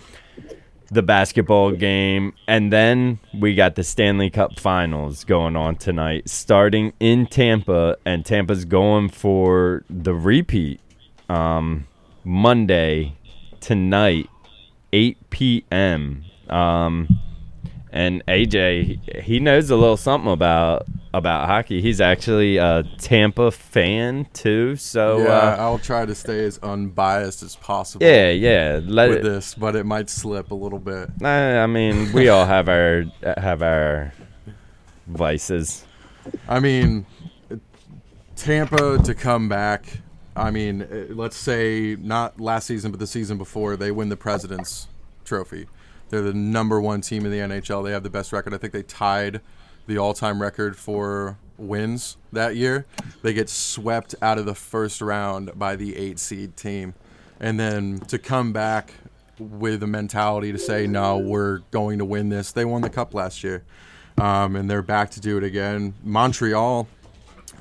[0.90, 6.92] the basketball game, and then we got the Stanley Cup Finals going on tonight, starting
[6.98, 10.80] in Tampa, and Tampa's going for the repeat
[11.28, 11.86] um,
[12.24, 13.16] Monday
[13.60, 14.28] tonight,
[14.92, 16.24] 8 p.m.
[16.48, 17.08] Um,
[17.98, 21.82] and AJ, he knows a little something about about hockey.
[21.82, 27.42] He's actually a Tampa fan too, so yeah, uh, I'll try to stay as unbiased
[27.42, 28.06] as possible.
[28.06, 28.80] yeah, yeah.
[28.84, 31.10] Let with it, this, but it might slip a little bit.
[31.24, 33.02] I I mean, we all have our
[33.36, 34.12] have our
[35.08, 35.84] vices.
[36.48, 37.04] I mean,
[38.36, 40.02] Tampa to come back.
[40.36, 44.16] I mean, eh, let's say not last season, but the season before, they win the
[44.16, 44.86] President's
[45.24, 45.66] Trophy.
[46.08, 47.84] They're the number one team in the NHL.
[47.84, 48.54] They have the best record.
[48.54, 49.40] I think they tied
[49.86, 52.86] the all-time record for wins that year.
[53.22, 56.94] They get swept out of the first round by the eight seed team,
[57.40, 58.92] and then to come back
[59.38, 63.14] with a mentality to say, "No, we're going to win this." They won the cup
[63.14, 63.64] last year,
[64.18, 65.94] um, and they're back to do it again.
[66.02, 66.86] Montreal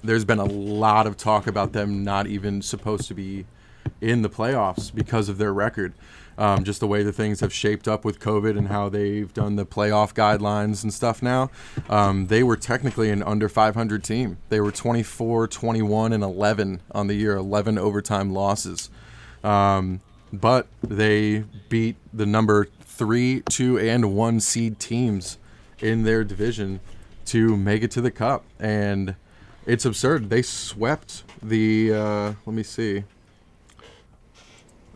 [0.04, 3.46] there's been a lot of talk about them not even supposed to be
[4.02, 5.94] in the playoffs because of their record.
[6.38, 9.56] Um, just the way the things have shaped up with COVID and how they've done
[9.56, 11.50] the playoff guidelines and stuff now.
[11.90, 14.38] Um, they were technically an under 500 team.
[14.50, 18.92] They were 24, 21, and 11 on the year, 11 overtime losses.
[19.44, 25.38] Um, but they beat the number three, two, and one seed teams
[25.80, 26.80] in their division
[27.26, 28.44] to make it to the cup.
[28.60, 29.16] And
[29.66, 30.30] it's absurd.
[30.30, 31.94] They swept the.
[31.94, 33.04] Uh, let me see.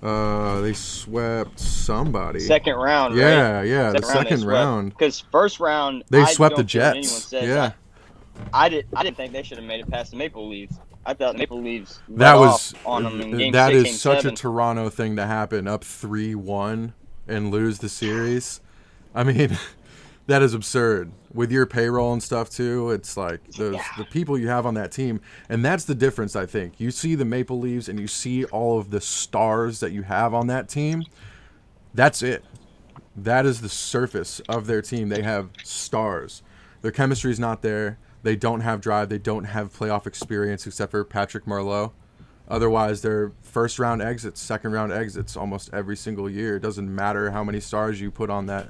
[0.01, 2.39] Uh, they swept somebody.
[2.39, 3.67] Second round, Yeah, right?
[3.67, 4.89] yeah, the second round.
[4.89, 7.33] Because first round, They I swept the don't care what anyone Jets.
[7.33, 7.71] Yeah,
[8.51, 8.87] I, I did.
[8.95, 10.75] I didn't think they should have made it past the Maple Leafs.
[11.05, 14.17] I thought Maple Leafs let that was on them in game that six, is such
[14.21, 14.33] seven.
[14.33, 15.67] a Toronto thing to happen.
[15.67, 16.93] Up three one
[17.27, 18.59] and lose the series.
[19.13, 19.57] I mean,
[20.31, 21.11] that is absurd.
[21.33, 24.91] With your payroll and stuff too, it's like those the people you have on that
[24.91, 25.19] team,
[25.49, 26.35] and that's the difference.
[26.35, 29.91] I think you see the Maple Leaves and you see all of the stars that
[29.91, 31.03] you have on that team.
[31.93, 32.45] That's it.
[33.15, 35.09] That is the surface of their team.
[35.09, 36.43] They have stars.
[36.81, 37.97] Their chemistry is not there.
[38.23, 39.09] They don't have drive.
[39.09, 41.91] They don't have playoff experience except for Patrick Marleau.
[42.47, 46.57] Otherwise, they're first round exits, second round exits almost every single year.
[46.57, 48.69] It doesn't matter how many stars you put on that,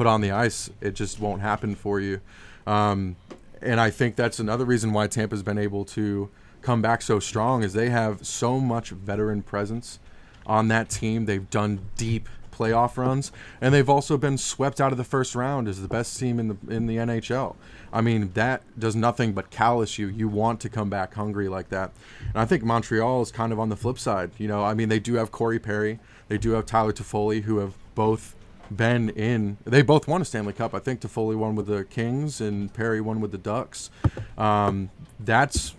[0.00, 0.70] put on the ice.
[0.80, 2.22] It just won't happen for you.
[2.66, 3.16] Um,
[3.60, 6.30] and I think that's another reason why Tampa's been able to
[6.62, 9.98] come back so strong is they have so much veteran presence
[10.46, 11.26] on that team.
[11.26, 13.30] They've done deep playoff runs,
[13.60, 16.48] and they've also been swept out of the first round as the best team in
[16.48, 17.56] the in the NHL.
[17.92, 20.06] I mean, that does nothing but callous you.
[20.06, 21.92] You want to come back hungry like that.
[22.20, 24.30] And I think Montreal is kind of on the flip side.
[24.38, 25.98] You know, I mean, they do have Corey Perry,
[26.28, 28.34] they do have Tyler Toffoli, who have both
[28.74, 29.58] been in.
[29.64, 30.74] They both won a Stanley Cup.
[30.74, 33.90] I think Toffoli won with the Kings and Perry won with the Ducks.
[34.38, 35.74] Um, that's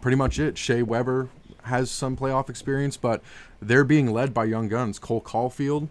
[0.00, 0.58] pretty much it.
[0.58, 1.28] Shea Weber
[1.64, 3.22] has some playoff experience, but
[3.60, 4.98] they're being led by young guns.
[4.98, 5.88] Cole Caufield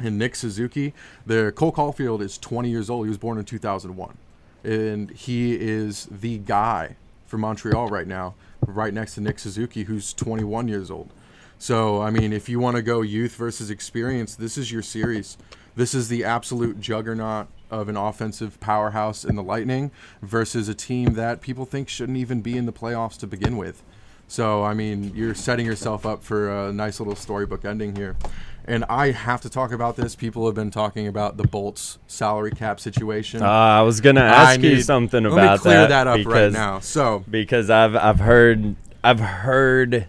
[0.00, 0.92] and Nick Suzuki.
[1.24, 3.06] The Cole Caufield is 20 years old.
[3.06, 4.16] He was born in 2001,
[4.64, 6.96] and he is the guy
[7.26, 8.34] for Montreal right now,
[8.66, 11.10] right next to Nick Suzuki, who's 21 years old.
[11.58, 15.38] So, I mean, if you want to go youth versus experience, this is your series.
[15.76, 19.90] This is the absolute juggernaut of an offensive powerhouse in the Lightning
[20.22, 23.82] versus a team that people think shouldn't even be in the playoffs to begin with.
[24.28, 28.16] So, I mean, you're setting yourself up for a nice little storybook ending here.
[28.64, 30.16] And I have to talk about this.
[30.16, 33.42] People have been talking about the Bolts salary cap situation.
[33.42, 35.42] Uh, I was gonna I ask you need- something about that.
[35.42, 36.80] let me clear that, that up right now.
[36.80, 38.74] So- because I've I've heard
[39.04, 40.08] I've heard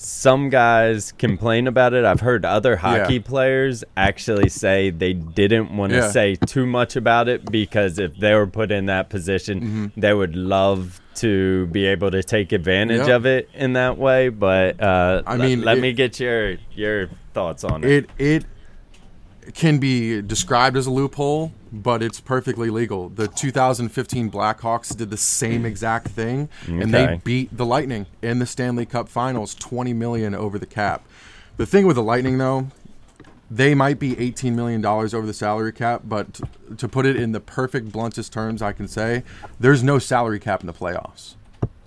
[0.00, 2.04] some guys complain about it.
[2.04, 3.20] I've heard other hockey Yeah.
[3.24, 6.10] players actually say they didn't want to Yeah.
[6.10, 10.00] say too much about it because if they were put in that position, Mm-hmm.
[10.00, 13.16] they would love to be able to take advantage Yep.
[13.16, 14.28] of it in that way.
[14.28, 18.08] But uh, I mean, let it- me get your your thoughts on it.
[18.18, 18.44] it
[19.44, 23.08] it can be described as a loophole, but it's perfectly legal.
[23.08, 28.46] The 2015 Blackhawks did the same exact thing, and they beat the Lightning in the
[28.46, 31.06] Stanley Cup Finals, 20 million over the cap.
[31.56, 32.68] The thing with the Lightning, though,
[33.50, 36.40] they might be 18 million dollars over the salary cap, but
[36.76, 39.22] to put it in the perfect bluntest terms I can say,
[39.58, 41.34] there's no salary cap in the playoffs.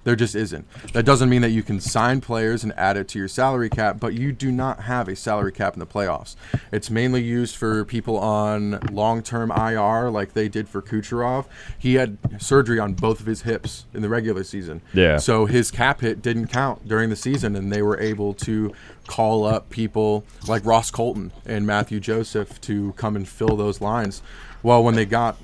[0.04, 0.68] There just isn't.
[0.94, 4.00] That doesn't mean that you can sign players and add it to your salary cap,
[4.00, 6.36] but you do not have a salary cap in the playoffs.
[6.72, 11.46] It's mainly used for people on long-term IR, like they did for Kucherov.
[11.78, 14.82] He had surgery on both of his hips in the regular season.
[14.94, 15.18] Yeah.
[15.18, 18.74] So his cap hit didn't count during the season, and they were able to
[19.08, 24.24] call up people like Ross Colton and Matthew Joseph to come and fill those lines.
[24.64, 25.38] Well, when they got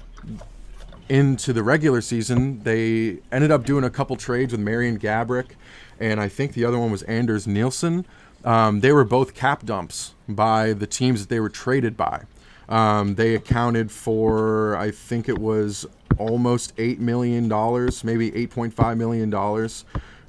[1.09, 5.51] into the regular season, they ended up doing a couple trades with Marian Gaborik,
[5.99, 8.05] and I think the other one was Anders Nilsson.
[8.43, 12.23] Um, they were both cap dumps by the teams that they were traded by.
[12.69, 15.85] Um, they accounted for, I think it was
[16.17, 19.33] almost $8 million, maybe $8.5 million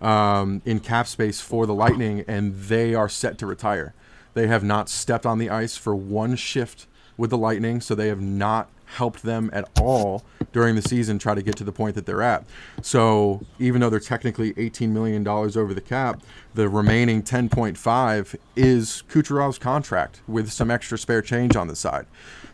[0.00, 3.94] um, in cap space for the Lightning, and they are set to retire.
[4.34, 8.08] They have not stepped on the ice for one shift with the Lightning, so they
[8.08, 11.94] have not helped them at all during the season try to get to the point
[11.94, 12.44] that they're at.
[12.82, 16.22] So even though they're technically $18 million over the cap,
[16.54, 22.06] the remaining 10.5 is Kucherov's contract with some extra spare change on the side.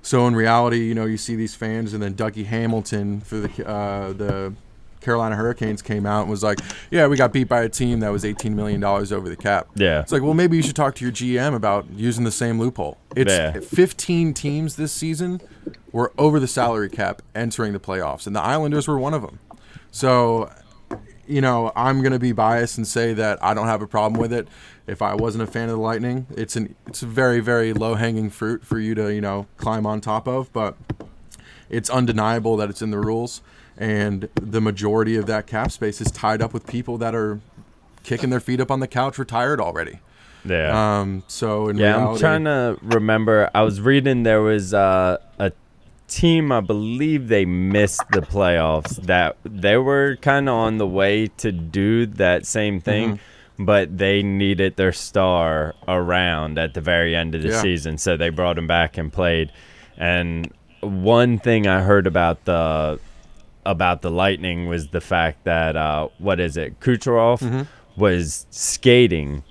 [0.02, 3.66] So in reality, you know, you see these fans, and then Dougie Hamilton for the
[3.66, 4.52] uh, the
[5.04, 6.58] Carolina Hurricanes came out and was like,
[6.90, 9.68] "Yeah, we got beat by a team that was 18 million dollars over the cap."
[9.76, 10.00] Yeah.
[10.00, 12.96] It's like, well, maybe you should talk to your GM about using the same loophole.
[13.14, 13.60] It's Yeah.
[13.60, 15.40] 15 teams this season
[15.92, 19.38] were over the salary cap entering the playoffs, and the Islanders were one of them.
[19.90, 20.50] So,
[21.26, 24.20] you know, I'm going to be biased and say that I don't have a problem
[24.20, 24.48] with it.
[24.86, 27.94] If I wasn't a fan of the Lightning, it's an it's a very very low
[27.94, 30.76] hanging fruit for you to you know climb on top of, but
[31.70, 33.40] it's undeniable that it's in the rules,
[33.76, 37.40] and the majority of that cap space is tied up with people that are
[38.02, 39.98] kicking their feet up on the couch, retired already.
[40.44, 41.00] Yeah.
[41.00, 41.22] Um.
[41.26, 43.50] So in yeah, I'm trying to remember.
[43.54, 45.52] I was reading there was uh, a
[46.06, 48.96] team, I believe they missed the playoffs.
[49.06, 53.12] That they were kind of on the way to do that same thing,
[53.56, 53.64] Mm-hmm.
[53.64, 57.62] but they needed their star around at the very end of the Yeah.
[57.62, 59.50] season, so they brought him back and played.
[59.96, 60.52] And
[60.82, 63.00] one thing I heard about the
[63.66, 67.62] about the Lightning was the fact that uh, what is it, Kucherov Mm-hmm.
[68.00, 69.42] was skating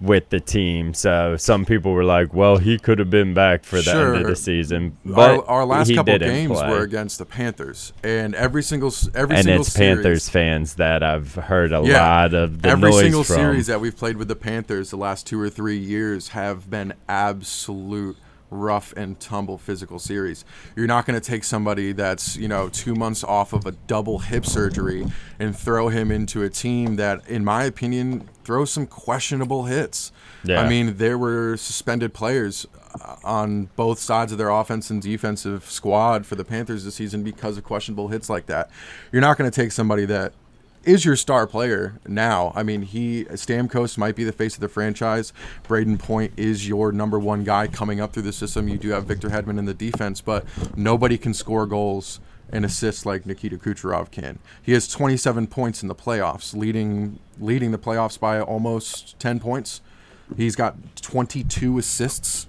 [0.00, 0.92] with the team.
[0.92, 4.26] So some people were like, "Well, he could have been back for the end of
[4.26, 6.68] the season." But our, our last couple games play.
[6.68, 11.02] were against the Panthers, and every single every and single it's series, Panthers fans that
[11.02, 12.02] I've heard a Yeah.
[12.06, 13.36] lot of the every noise single from.
[13.36, 16.92] series that we've played with the Panthers the last two or three years have been
[17.08, 18.16] absolute
[18.54, 20.44] rough and tumble physical series.
[20.76, 24.20] You're not going to take somebody that's you know two months off of a double
[24.20, 25.06] hip surgery
[25.38, 30.12] and throw him into a team that, in my opinion, throws some questionable hits.
[30.44, 30.60] Yeah.
[30.60, 32.66] I mean, there were suspended players
[33.00, 37.22] uh, on both sides of their offense and defensive squad for the Panthers this season
[37.22, 38.70] because of questionable hits like that.
[39.10, 40.32] You're not going to take somebody that
[40.86, 42.52] is your star player now.
[42.54, 45.32] I mean, he Stamkos might be the face of the franchise.
[45.66, 48.68] Brayden Point is your number one guy coming up through the system.
[48.68, 50.44] You do have Victor Hedman in the defense, but
[50.76, 52.20] nobody can score goals
[52.50, 54.38] and assists like Nikita Kucherov can.
[54.62, 59.80] He has 27 points in the playoffs, leading leading the playoffs by almost 10 points.
[60.36, 62.46] He's got 22 assists.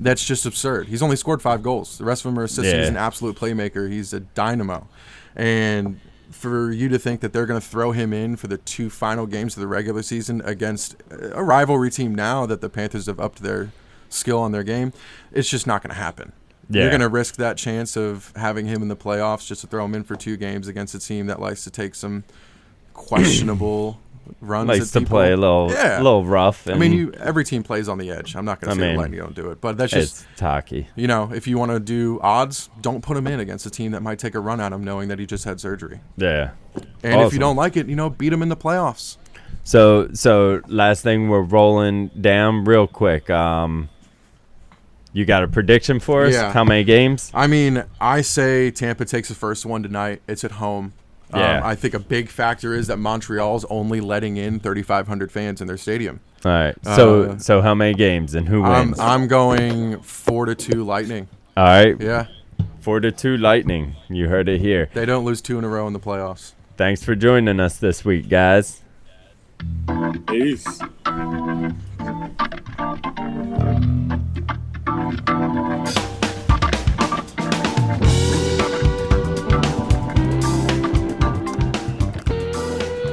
[0.00, 0.88] That's just absurd.
[0.88, 1.98] He's only scored five goals.
[1.98, 2.72] The rest of them are assists.
[2.72, 3.90] He's an absolute playmaker.
[3.90, 4.88] He's a dynamo.
[5.36, 6.00] And
[6.32, 9.26] for you to think that they're going to throw him in for the two final
[9.26, 13.42] games of the regular season against a rivalry team now that the Panthers have upped
[13.42, 13.70] their
[14.08, 14.92] skill on their game,
[15.32, 16.32] it's just not going to happen.
[16.68, 16.82] Yeah.
[16.82, 19.84] You're going to risk that chance of having him in the playoffs just to throw
[19.84, 22.24] him in for two games against a team that likes to take some
[22.94, 24.00] questionable
[24.40, 24.68] runs.
[24.68, 25.16] likes to people.
[25.18, 25.98] play a little, Yeah.
[25.98, 26.68] little rough.
[26.68, 28.34] I mean, you every team plays on the edge.
[28.34, 30.88] I'm not going to say mean, don't do it, but that's just it's hockey.
[30.96, 33.92] you know, if you want to do odds, don't put him in against a team
[33.92, 36.00] that might take a run at him, knowing that he just had surgery.
[36.16, 36.50] Yeah.
[37.02, 39.16] And if you don't like it, you know, beat him in the playoffs.
[39.64, 43.30] So so last thing we're rolling down real quick.
[43.30, 43.88] Um,
[45.12, 46.32] you got a prediction for us?
[46.32, 46.52] Yeah.
[46.52, 47.30] How many games?
[47.34, 50.22] I mean, I say Tampa takes the first one tonight.
[50.26, 50.94] It's at home.
[51.34, 51.58] Yeah.
[51.58, 55.66] Um, I think a big factor is that Montreal's only letting in 3,500 fans in
[55.66, 56.20] their stadium.
[56.44, 56.74] All right.
[56.84, 58.98] So Uh, so how many games and who I'm, wins?
[58.98, 61.28] I'm going four to two Lightning.
[61.56, 62.00] All right.
[62.00, 62.26] Yeah,
[62.80, 63.94] Four to two Lightning.
[64.08, 64.90] You heard it here.
[64.92, 66.52] they don't lose two in a row in the playoffs.
[66.76, 68.82] Thanks for joining us this week, guys.
[70.26, 70.80] Peace.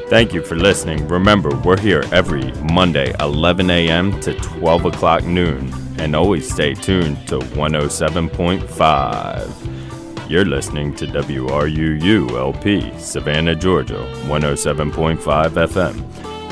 [0.09, 1.07] Thank you for listening.
[1.07, 4.19] Remember, we're here every Monday, 11 a.m.
[4.21, 10.27] to 12 o'clock noon, and always stay tuned to 107.5.
[10.27, 16.03] You're listening to WRUULP, Savannah, Georgia, 107.5 FM.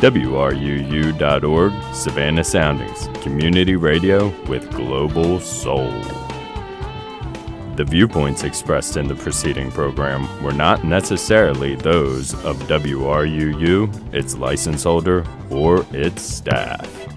[0.01, 6.16] WRUU.org, Savannah Soundings, community radio with global soul.
[7.78, 14.82] The viewpoints expressed in the preceding program were not necessarily those of WRUU, its license
[14.84, 17.16] holder, or its staff.